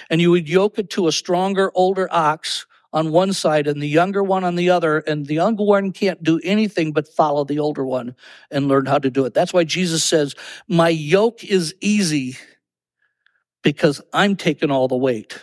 And 0.10 0.19
you 0.21 0.32
would 0.32 0.49
yoke 0.49 0.80
it 0.80 0.89
to 0.91 1.08
a 1.08 1.12
stronger, 1.12 1.71
older 1.75 2.08
ox 2.12 2.65
on 2.95 3.12
one 3.12 3.34
side 3.34 3.67
and 3.67 3.82
the 3.82 3.88
younger 3.88 4.23
one 4.23 4.45
on 4.45 4.56
the 4.56 4.69
other, 4.69 4.99
and 4.99 5.25
the 5.25 5.34
younger 5.36 5.65
one 5.65 5.91
can't 5.91 6.23
do 6.23 6.39
anything 6.43 6.93
but 6.93 7.08
follow 7.10 7.43
the 7.43 7.60
older 7.60 7.86
one 7.86 8.15
and 8.49 8.69
learn 8.69 8.86
how 8.86 8.97
to 8.97 9.12
do 9.12 9.25
it. 9.25 9.34
That's 9.34 9.54
why 9.54 9.65
Jesus 9.65 10.04
says, 10.04 10.34
My 10.67 10.89
yoke 10.89 11.43
is 11.43 11.75
easy 11.82 12.38
because 13.63 14.01
I'm 14.13 14.38
taking 14.38 14.71
all 14.71 14.88
the 14.88 14.95
weight. 14.95 15.38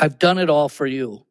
I've 0.00 0.18
done 0.18 0.38
it 0.38 0.48
all 0.48 0.70
for 0.70 0.86
you. 0.86 1.26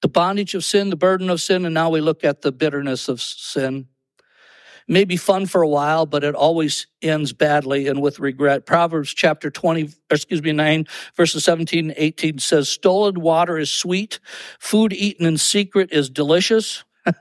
The 0.00 0.08
bondage 0.08 0.54
of 0.54 0.64
sin, 0.64 0.88
the 0.88 0.96
burden 0.96 1.28
of 1.28 1.38
sin, 1.38 1.66
and 1.66 1.74
now 1.74 1.90
we 1.90 2.00
look 2.00 2.24
at 2.24 2.40
the 2.40 2.50
bitterness 2.50 3.08
of 3.08 3.20
sin. 3.20 3.88
It 4.88 4.92
may 4.92 5.04
be 5.04 5.18
fun 5.18 5.44
for 5.44 5.60
a 5.60 5.68
while, 5.68 6.06
but 6.06 6.24
it 6.24 6.34
always 6.34 6.86
ends 7.02 7.34
badly 7.34 7.88
and 7.88 8.00
with 8.00 8.18
regret. 8.18 8.64
Proverbs 8.64 9.12
chapter 9.12 9.50
20, 9.50 9.90
excuse 10.10 10.42
me, 10.42 10.52
9, 10.52 10.86
verses 11.14 11.44
17 11.44 11.90
and 11.90 11.94
18 11.94 12.38
says, 12.38 12.70
Stolen 12.70 13.20
water 13.20 13.58
is 13.58 13.70
sweet, 13.70 14.18
food 14.58 14.94
eaten 14.94 15.26
in 15.26 15.36
secret 15.36 15.92
is 15.92 16.08
delicious. 16.08 16.84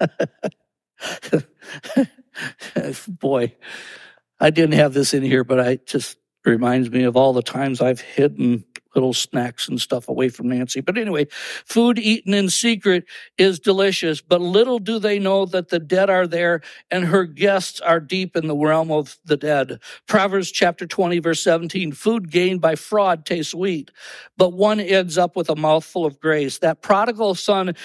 Boy, 3.08 3.54
I 4.40 4.50
didn't 4.50 4.76
have 4.76 4.94
this 4.94 5.14
in 5.14 5.24
here, 5.24 5.44
but 5.44 5.60
I 5.60 5.76
just 5.76 6.18
reminds 6.46 6.90
me 6.90 7.04
of 7.04 7.18
all 7.18 7.34
the 7.34 7.44
times 7.44 7.82
I've 7.82 8.00
hidden 8.00 8.64
little 8.96 9.14
snacks 9.14 9.68
and 9.68 9.80
stuff 9.80 10.08
away 10.08 10.30
from 10.30 10.50
Nancy. 10.50 10.82
But 10.82 10.98
anyway, 10.98 11.28
food 11.66 11.98
eaten 11.98 12.34
in 12.34 12.50
secret 12.50 13.06
is 13.38 13.60
delicious, 13.60 14.22
but 14.22 14.42
little 14.42 14.80
do 14.80 15.00
they 15.00 15.20
know 15.20 15.46
that 15.46 15.70
the 15.70 15.80
dead 15.80 16.10
are 16.10 16.28
there 16.28 16.62
and 16.90 17.06
her 17.06 17.26
guests 17.26 17.80
are 17.80 18.00
deep 18.00 18.36
in 18.36 18.48
the 18.48 18.56
realm 18.56 18.92
of 18.92 19.18
the 19.26 19.38
dead. 19.38 19.80
Proverbs 20.08 20.52
chapter 20.52 20.86
20 20.86 21.20
verse 21.20 21.42
17, 21.42 21.92
food 21.94 22.32
gained 22.32 22.62
by 22.62 22.76
fraud 22.76 23.26
tastes 23.26 23.52
sweet, 23.52 23.92
but 24.38 24.54
one 24.54 24.80
ends 24.80 25.18
up 25.18 25.36
with 25.36 25.50
a 25.50 25.56
mouthful 25.56 26.06
of 26.06 26.20
grace. 26.20 26.60
That 26.60 26.82
prodigal 26.82 27.36
son 27.36 27.76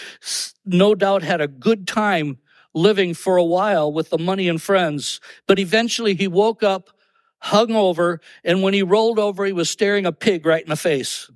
no 0.65 0.95
doubt 0.95 1.23
had 1.23 1.41
a 1.41 1.49
good 1.49 1.87
time 1.87 2.39
living 2.75 3.15
for 3.15 3.37
a 3.37 3.45
while 3.45 3.93
with 3.93 4.11
the 4.11 4.19
money 4.19 4.49
and 4.49 4.61
friends, 4.61 5.21
but 5.47 5.59
eventually 5.59 6.15
he 6.15 6.29
woke 6.29 6.63
up 6.63 6.91
hung 7.41 7.73
over, 7.73 8.21
and 8.45 8.63
when 8.63 8.75
he 8.75 8.83
rolled 8.83 9.19
over, 9.19 9.45
he 9.45 9.53
was 9.53 9.71
staring 9.71 10.07
a 10.07 10.13
pig 10.13 10.47
right 10.47 10.63
in 10.63 10.71
the 10.71 10.77
face. 10.77 11.31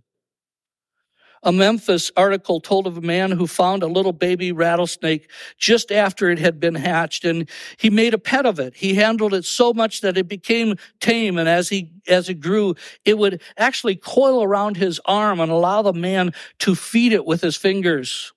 A 1.42 1.52
Memphis 1.52 2.12
article 2.18 2.60
told 2.60 2.86
of 2.86 2.98
a 2.98 3.00
man 3.00 3.30
who 3.30 3.46
found 3.46 3.82
a 3.82 3.86
little 3.86 4.12
baby 4.12 4.52
rattlesnake 4.52 5.30
just 5.56 5.90
after 5.90 6.28
it 6.28 6.38
had 6.38 6.60
been 6.60 6.74
hatched 6.74 7.24
and 7.24 7.48
he 7.78 7.88
made 7.88 8.12
a 8.12 8.18
pet 8.18 8.44
of 8.44 8.60
it. 8.60 8.76
He 8.76 8.94
handled 8.94 9.32
it 9.32 9.46
so 9.46 9.72
much 9.72 10.02
that 10.02 10.18
it 10.18 10.28
became 10.28 10.76
tame 11.00 11.38
and 11.38 11.48
as 11.48 11.70
he, 11.70 11.92
as 12.06 12.28
it 12.28 12.40
grew, 12.40 12.74
it 13.06 13.16
would 13.16 13.40
actually 13.56 13.96
coil 13.96 14.42
around 14.42 14.76
his 14.76 15.00
arm 15.06 15.40
and 15.40 15.50
allow 15.50 15.80
the 15.80 15.94
man 15.94 16.34
to 16.58 16.74
feed 16.74 17.12
it 17.12 17.24
with 17.24 17.40
his 17.40 17.56
fingers. 17.56 18.34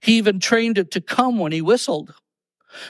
He 0.00 0.16
even 0.16 0.40
trained 0.40 0.78
it 0.78 0.90
to 0.92 1.02
come 1.02 1.38
when 1.38 1.52
he 1.52 1.60
whistled. 1.60 2.14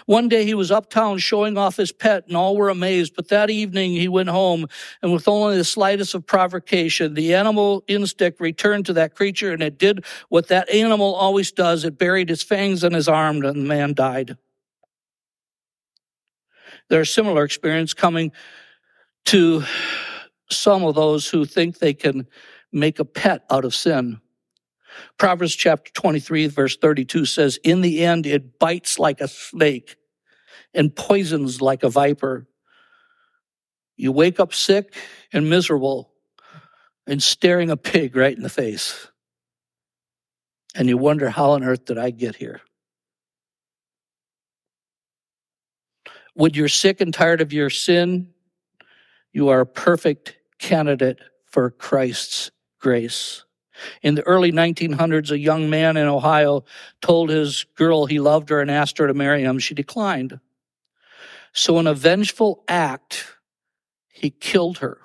One 0.06 0.28
day 0.28 0.44
he 0.44 0.54
was 0.54 0.70
uptown 0.70 1.18
showing 1.18 1.56
off 1.56 1.76
his 1.76 1.92
pet 1.92 2.26
and 2.26 2.36
all 2.36 2.56
were 2.56 2.68
amazed, 2.68 3.14
but 3.14 3.28
that 3.28 3.50
evening 3.50 3.92
he 3.92 4.08
went 4.08 4.28
home 4.28 4.66
and 5.02 5.12
with 5.12 5.28
only 5.28 5.56
the 5.56 5.64
slightest 5.64 6.14
of 6.14 6.26
provocation, 6.26 7.14
the 7.14 7.34
animal 7.34 7.84
instinct 7.88 8.40
returned 8.40 8.86
to 8.86 8.92
that 8.94 9.14
creature 9.14 9.52
and 9.52 9.62
it 9.62 9.78
did 9.78 10.04
what 10.28 10.48
that 10.48 10.68
animal 10.70 11.14
always 11.14 11.52
does. 11.52 11.84
It 11.84 11.98
buried 11.98 12.30
its 12.30 12.42
fangs 12.42 12.84
in 12.84 12.92
his 12.92 13.08
arm 13.08 13.44
and 13.44 13.56
the 13.56 13.68
man 13.68 13.94
died. 13.94 14.36
There's 16.90 17.12
similar 17.12 17.44
experience 17.44 17.94
coming 17.94 18.32
to 19.26 19.64
some 20.50 20.84
of 20.84 20.94
those 20.94 21.28
who 21.28 21.44
think 21.44 21.78
they 21.78 21.94
can 21.94 22.26
make 22.72 22.98
a 22.98 23.04
pet 23.04 23.44
out 23.50 23.64
of 23.64 23.74
sin. 23.74 24.20
Proverbs 25.18 25.54
chapter 25.54 25.92
23, 25.92 26.46
verse 26.48 26.76
32 26.76 27.24
says, 27.24 27.58
In 27.64 27.80
the 27.80 28.04
end, 28.04 28.26
it 28.26 28.58
bites 28.58 28.98
like 28.98 29.20
a 29.20 29.28
snake 29.28 29.96
and 30.72 30.94
poisons 30.94 31.60
like 31.60 31.82
a 31.82 31.90
viper. 31.90 32.46
You 33.96 34.12
wake 34.12 34.40
up 34.40 34.52
sick 34.52 34.94
and 35.32 35.48
miserable 35.48 36.12
and 37.06 37.22
staring 37.22 37.70
a 37.70 37.76
pig 37.76 38.16
right 38.16 38.36
in 38.36 38.42
the 38.42 38.48
face. 38.48 39.08
And 40.74 40.88
you 40.88 40.98
wonder, 40.98 41.30
how 41.30 41.50
on 41.50 41.62
earth 41.62 41.84
did 41.84 41.98
I 41.98 42.10
get 42.10 42.34
here? 42.34 42.60
When 46.34 46.52
you're 46.54 46.68
sick 46.68 47.00
and 47.00 47.14
tired 47.14 47.40
of 47.40 47.52
your 47.52 47.70
sin, 47.70 48.30
you 49.32 49.48
are 49.50 49.60
a 49.60 49.66
perfect 49.66 50.36
candidate 50.58 51.20
for 51.46 51.70
Christ's 51.70 52.50
grace. 52.80 53.44
In 54.02 54.14
the 54.14 54.22
early 54.22 54.52
1900s, 54.52 55.30
a 55.30 55.38
young 55.38 55.68
man 55.70 55.96
in 55.96 56.06
Ohio 56.06 56.64
told 57.00 57.30
his 57.30 57.66
girl 57.74 58.06
he 58.06 58.20
loved 58.20 58.48
her 58.50 58.60
and 58.60 58.70
asked 58.70 58.98
her 58.98 59.06
to 59.06 59.14
marry 59.14 59.42
him. 59.42 59.58
She 59.58 59.74
declined. 59.74 60.38
So, 61.52 61.78
in 61.78 61.86
a 61.86 61.94
vengeful 61.94 62.64
act, 62.68 63.36
he 64.08 64.30
killed 64.30 64.78
her. 64.78 64.98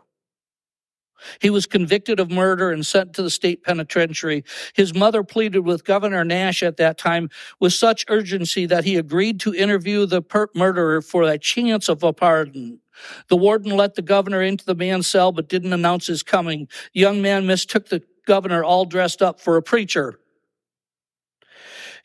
He 1.42 1.50
was 1.50 1.66
convicted 1.66 2.20
of 2.20 2.32
murder 2.32 2.72
and 2.72 2.86
sent 2.86 3.14
to 3.14 3.24
the 3.24 3.30
state 3.30 3.64
penitentiary. 3.64 4.44
His 4.74 4.94
mother 4.94 5.24
pleaded 5.24 5.60
with 5.60 5.84
Governor 5.84 6.24
Nash 6.24 6.64
at 6.64 6.78
that 6.78 6.98
time 6.98 7.30
with 7.60 7.74
such 7.74 8.06
urgency 8.08 8.66
that 8.66 8.84
he 8.84 8.96
agreed 8.96 9.40
to 9.42 9.54
interview 9.54 10.06
the 10.06 10.22
murderer 10.56 11.02
for 11.02 11.24
a 11.24 11.38
chance 11.38 11.90
of 11.90 12.04
a 12.04 12.14
pardon. 12.14 12.80
The 13.28 13.38
warden 13.38 13.76
let 13.76 13.96
the 13.96 14.02
governor 14.02 14.42
into 14.42 14.66
the 14.66 14.76
man's 14.76 15.08
cell 15.08 15.32
but 15.32 15.48
didn't 15.48 15.74
announce 15.74 16.08
his 16.08 16.24
coming. 16.24 16.68
The 16.94 17.00
young 17.00 17.22
man 17.22 17.48
mistook 17.48 17.88
the 17.90 18.02
governor 18.26 18.64
all 18.64 18.86
dressed 18.86 19.22
up 19.22 19.40
for 19.40 19.58
a 19.58 19.62
preacher. 19.62 20.20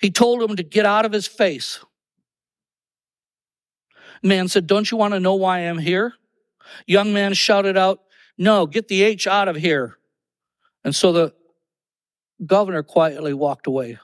He 0.00 0.10
told 0.10 0.42
him 0.42 0.56
to 0.56 0.62
get 0.62 0.86
out 0.86 1.04
of 1.04 1.12
his 1.12 1.26
face. 1.26 1.80
Man 4.22 4.48
said, 4.48 4.66
Don't 4.66 4.90
you 4.90 4.96
want 4.96 5.14
to 5.14 5.20
know 5.20 5.34
why 5.34 5.60
I'm 5.60 5.78
here? 5.78 6.14
Young 6.86 7.12
man 7.12 7.34
shouted 7.34 7.76
out, 7.76 8.00
no, 8.36 8.66
get 8.66 8.88
the 8.88 9.02
H 9.02 9.26
out 9.26 9.48
of 9.48 9.56
here. 9.56 9.96
And 10.84 10.94
so 10.94 11.12
the 11.12 11.34
governor 12.44 12.82
quietly 12.82 13.32
walked 13.32 13.66
away. 13.66 13.98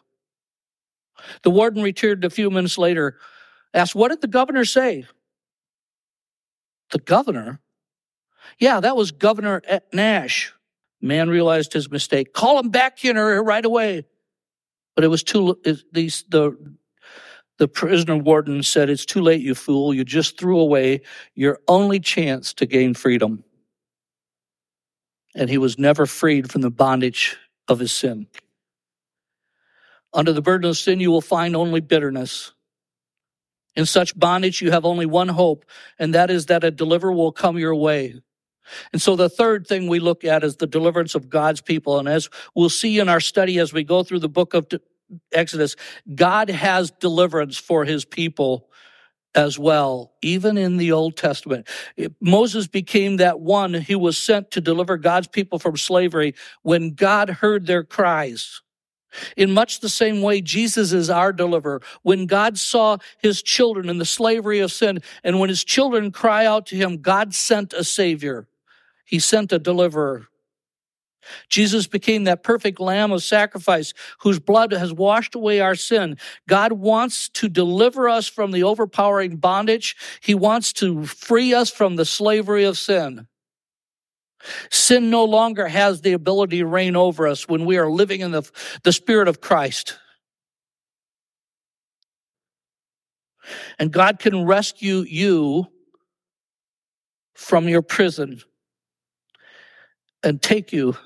The 1.42 1.51
warden 1.51 1.83
returned 1.83 2.25
a 2.25 2.31
few 2.31 2.51
minutes 2.51 2.79
later, 2.79 3.18
asked, 3.75 3.94
What 3.94 4.09
did 4.09 4.20
the 4.20 4.29
governor 4.29 4.64
say? 4.64 5.07
The 6.92 6.99
governor? 6.99 7.61
Yeah, 8.59 8.81
that 8.81 8.96
was 8.96 9.11
Governor 9.11 9.62
Nash. 9.92 10.53
Man 11.00 11.28
realized 11.28 11.72
his 11.72 11.90
mistake. 11.90 12.32
Call 12.32 12.58
him 12.58 12.70
back 12.70 13.04
in 13.04 13.16
here 13.16 13.42
right 13.42 13.64
away. 13.64 14.04
But 14.94 15.04
it 15.04 15.08
was 15.08 15.22
too, 15.22 15.58
these, 15.92 16.24
the, 16.28 16.56
the 17.58 17.68
prisoner 17.68 18.16
warden 18.16 18.62
said, 18.62 18.90
It's 18.90 19.06
too 19.06 19.22
late, 19.22 19.40
you 19.40 19.54
fool. 19.54 19.94
You 19.94 20.04
just 20.04 20.38
threw 20.38 20.58
away 20.58 21.02
your 21.34 21.60
only 21.68 22.00
chance 22.00 22.52
to 22.54 22.66
gain 22.66 22.94
freedom 22.94 23.44
and 25.34 25.48
he 25.48 25.58
was 25.58 25.78
never 25.78 26.06
freed 26.06 26.50
from 26.50 26.62
the 26.62 26.70
bondage 26.70 27.36
of 27.68 27.78
his 27.78 27.92
sin. 27.92 28.26
Under 30.12 30.32
the 30.32 30.42
burden 30.42 30.68
of 30.68 30.76
sin, 30.76 30.98
you 31.00 31.10
will 31.10 31.20
find 31.20 31.54
only 31.54 31.80
bitterness. 31.80 32.52
In 33.76 33.86
such 33.86 34.18
bondage, 34.18 34.60
you 34.60 34.72
have 34.72 34.84
only 34.84 35.06
one 35.06 35.28
hope, 35.28 35.64
and 35.98 36.14
that 36.14 36.30
is 36.30 36.46
that 36.46 36.64
a 36.64 36.70
deliverer 36.70 37.12
will 37.12 37.30
come 37.30 37.58
your 37.58 37.74
way. 37.74 38.20
And 38.92 39.00
so 39.00 39.16
the 39.16 39.28
third 39.28 39.66
thing 39.66 39.88
we 39.88 40.00
look 40.00 40.24
at 40.24 40.44
is 40.44 40.56
the 40.56 40.66
deliverance 40.66 41.14
of 41.14 41.28
God's 41.28 41.61
people. 41.61 41.98
And 41.98 42.09
as 42.09 42.28
we'll 42.54 42.68
see 42.68 42.98
in 42.98 43.09
our 43.09 43.20
study 43.20 43.59
as 43.59 43.72
we 43.72 43.85
go 43.85 44.02
through 44.02 44.20
the 44.20 44.28
book 44.28 44.54
of 44.54 44.66
Exodus, 45.33 45.76
God 46.14 46.50
has 46.50 46.90
deliverance 46.90 47.56
for 47.59 47.85
his 47.85 48.04
people 48.04 48.68
as 49.35 49.59
well, 49.59 50.12
even 50.22 50.59
in 50.59 50.76
the 50.76 50.92
Old 50.92 51.16
Testament. 51.16 51.68
Moses 52.20 52.66
became 52.66 53.18
that 53.18 53.40
one 53.40 53.74
who 53.74 53.98
was 53.98 54.18
sent 54.18 54.50
to 54.52 54.61
deliver 54.61 54.96
God's 54.96 55.28
people 55.28 55.59
from 55.59 55.76
slavery 55.76 56.35
when 56.62 56.94
God 56.94 57.30
heard 57.30 57.66
their 57.66 57.85
cries. 57.85 58.61
In 59.37 59.52
much 59.52 59.80
the 59.80 59.88
same 59.88 60.22
way, 60.22 60.40
Jesus 60.40 60.92
is 60.92 61.11
our 61.11 61.33
deliverer. 61.33 61.83
When 62.02 62.26
God 62.26 62.59
saw 62.59 62.98
his 63.18 63.42
children 63.42 63.88
in 63.88 63.98
the 63.98 64.04
slavery 64.04 64.61
of 64.61 64.72
sin, 64.72 65.00
and 65.24 65.40
when 65.40 65.48
his 65.48 65.64
children 65.64 66.12
cry 66.12 66.46
out 66.46 66.66
to 66.66 66.76
him, 66.76 66.98
God 66.98 67.35
sent 67.35 67.72
a 67.72 67.85
savior. 67.85 68.46
He 69.11 69.18
sent 69.18 69.51
a 69.51 69.59
deliverer. 69.59 70.29
Jesus 71.49 71.88
became 71.88 72.23
that 72.25 72.44
perfect 72.44 72.79
lamb 72.79 73.11
of 73.11 73.25
sacrifice 73.25 73.92
whose 74.20 74.38
blood 74.38 74.70
has 74.70 74.92
washed 74.92 75.35
away 75.35 75.59
our 75.59 75.75
sin. 75.75 76.16
God 76.49 76.75
wants 76.75 77.29
to 77.31 77.49
deliver 77.49 78.09
us 78.09 78.29
from 78.29 78.53
the 78.53 78.62
overpowering 78.62 79.38
bondage. 79.38 79.96
He 80.20 80.33
wants 80.33 80.73
to 80.75 81.05
free 81.07 81.53
us 81.53 81.70
from 81.70 81.96
the 81.96 82.05
slavery 82.05 82.62
of 82.62 82.79
sin. 82.79 83.27
Sin 84.70 85.11
no 85.11 85.25
longer 85.25 85.66
has 85.66 86.03
the 86.03 86.12
ability 86.12 86.59
to 86.59 86.66
reign 86.66 86.94
over 86.94 87.27
us 87.27 87.49
when 87.49 87.64
we 87.66 87.79
are 87.79 87.90
living 87.90 88.20
in 88.20 88.31
the, 88.31 88.49
the 88.85 88.92
Spirit 88.92 89.27
of 89.27 89.40
Christ. 89.40 89.99
And 93.77 93.90
God 93.90 94.20
can 94.20 94.46
rescue 94.46 94.99
you 94.99 95.66
from 97.35 97.68
your 97.68 97.83
prison 97.83 98.42
and 100.22 100.40
take 100.40 100.72
you 100.72 100.96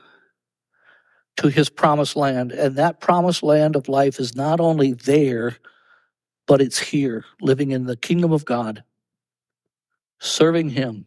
to 1.37 1.49
his 1.49 1.69
promised 1.69 2.17
land. 2.17 2.53
And 2.53 2.77
that 2.77 3.01
promised 3.01 3.43
land 3.43 3.77
of 3.77 3.89
life 3.89 4.21
is 4.21 4.37
not 4.37 4.61
only 4.61 4.93
there, 4.93 5.57
but 6.47 6.61
it's 6.61 6.79
here, 6.79 7.25
living 7.41 7.71
in 7.71 7.87
the 7.87 7.97
kingdom 7.97 8.33
of 8.33 8.45
God, 8.45 8.85
serving 10.21 10.71
him, 10.71 11.07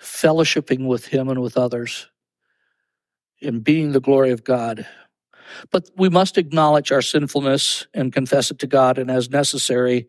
fellowshipping 0.00 0.86
with 0.86 1.06
him 1.06 1.28
and 1.28 1.40
with 1.40 1.56
others, 1.56 2.08
and 3.42 3.62
being 3.62 3.92
the 3.92 4.00
glory 4.00 4.30
of 4.30 4.44
God. 4.44 4.86
But 5.70 5.90
we 5.96 6.08
must 6.08 6.38
acknowledge 6.38 6.92
our 6.92 7.02
sinfulness 7.02 7.86
and 7.94 8.12
confess 8.12 8.50
it 8.50 8.58
to 8.60 8.66
God, 8.66 8.98
and 8.98 9.10
as 9.10 9.30
necessary, 9.30 10.08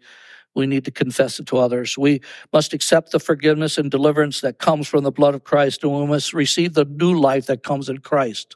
we 0.56 0.68
need 0.68 0.86
to 0.86 0.92
confess 0.92 1.40
it 1.40 1.46
to 1.48 1.58
others. 1.58 1.98
We 1.98 2.22
must 2.52 2.74
accept 2.74 3.12
the 3.12 3.20
forgiveness 3.20 3.78
and 3.78 3.90
deliverance 3.90 4.42
that 4.42 4.60
comes 4.60 4.88
from 4.88 5.04
the 5.04 5.12
blood 5.12 5.36
of 5.36 5.44
Christ, 5.44 5.84
and 5.84 5.94
we 5.94 6.06
must 6.06 6.34
receive 6.34 6.74
the 6.74 6.86
new 6.86 7.20
life 7.20 7.46
that 7.48 7.64
comes 7.64 7.90
in 7.90 8.00
Christ 8.00 8.56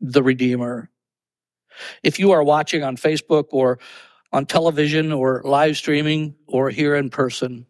the 0.00 0.22
Redeemer. 0.22 0.90
If 2.02 2.18
you 2.18 2.32
are 2.32 2.42
watching 2.42 2.82
on 2.82 2.96
Facebook 2.96 3.46
or 3.50 3.78
on 4.32 4.46
television 4.46 5.12
or 5.12 5.42
live 5.44 5.76
streaming 5.76 6.34
or 6.46 6.70
here 6.70 6.94
in 6.94 7.10
person, 7.10 7.66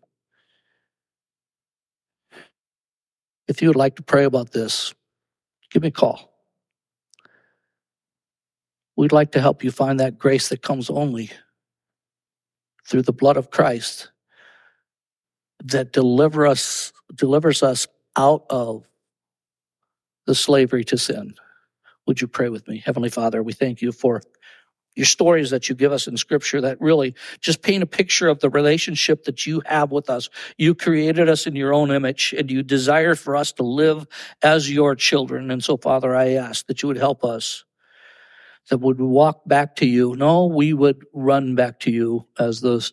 if 3.48 3.62
you 3.62 3.68
would 3.68 3.76
like 3.76 3.96
to 3.96 4.02
pray 4.02 4.24
about 4.24 4.50
this, 4.50 4.92
give 5.70 5.82
me 5.82 5.88
a 5.88 5.92
call. 5.92 6.32
We'd 8.96 9.12
like 9.12 9.32
to 9.32 9.40
help 9.40 9.62
you 9.62 9.70
find 9.70 10.00
that 10.00 10.18
grace 10.18 10.48
that 10.48 10.62
comes 10.62 10.88
only 10.88 11.30
through 12.86 13.02
the 13.02 13.12
blood 13.12 13.36
of 13.36 13.50
Christ 13.50 14.10
that 15.64 15.92
deliver 15.92 16.46
us, 16.46 16.92
delivers 17.14 17.62
us 17.62 17.86
out 18.16 18.44
of 18.50 18.84
the 20.26 20.34
slavery 20.34 20.84
to 20.84 20.98
sin. 20.98 21.34
Would 22.06 22.20
you 22.20 22.28
pray 22.28 22.48
with 22.48 22.68
me? 22.68 22.82
Heavenly 22.84 23.10
Father, 23.10 23.42
we 23.42 23.52
thank 23.52 23.82
you 23.82 23.92
for 23.92 24.22
your 24.96 25.06
stories 25.06 25.50
that 25.50 25.68
you 25.68 25.74
give 25.74 25.92
us 25.92 26.06
in 26.06 26.16
scripture 26.16 26.62
that 26.62 26.80
really 26.80 27.14
just 27.40 27.62
paint 27.62 27.82
a 27.82 27.86
picture 27.86 28.28
of 28.28 28.40
the 28.40 28.48
relationship 28.48 29.24
that 29.24 29.46
you 29.46 29.62
have 29.66 29.92
with 29.92 30.08
us. 30.08 30.30
You 30.56 30.74
created 30.74 31.28
us 31.28 31.46
in 31.46 31.54
your 31.54 31.74
own 31.74 31.90
image 31.90 32.34
and 32.36 32.50
you 32.50 32.62
desire 32.62 33.14
for 33.14 33.36
us 33.36 33.52
to 33.52 33.62
live 33.62 34.06
as 34.42 34.72
your 34.72 34.94
children. 34.94 35.50
And 35.50 35.62
so, 35.62 35.76
Father, 35.76 36.16
I 36.16 36.30
ask 36.30 36.66
that 36.66 36.82
you 36.82 36.86
would 36.86 36.96
help 36.96 37.24
us, 37.24 37.65
that 38.70 38.78
would 38.78 39.00
walk 39.00 39.42
back 39.46 39.76
to 39.76 39.86
you. 39.86 40.14
No, 40.16 40.46
we 40.46 40.72
would 40.72 41.04
run 41.12 41.54
back 41.54 41.80
to 41.80 41.90
you 41.90 42.26
as 42.38 42.60
the 42.60 42.88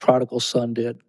prodigal 0.00 0.40
son 0.40 0.74
did. 0.74 1.00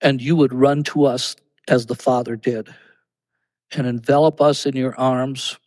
And 0.00 0.20
you 0.20 0.34
would 0.36 0.52
run 0.52 0.82
to 0.84 1.04
us 1.04 1.36
as 1.68 1.86
the 1.86 1.94
Father 1.94 2.34
did 2.34 2.74
and 3.72 3.86
envelop 3.86 4.40
us 4.40 4.66
in 4.66 4.74
your 4.74 4.98
arms 4.98 5.58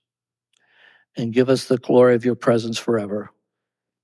and 1.15 1.33
give 1.33 1.49
us 1.49 1.65
the 1.65 1.77
glory 1.77 2.15
of 2.15 2.25
your 2.25 2.35
presence 2.35 2.77
forever. 2.77 3.31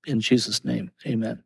In 0.06 0.20
Jesus' 0.20 0.64
name, 0.64 0.90
amen. 1.06 1.44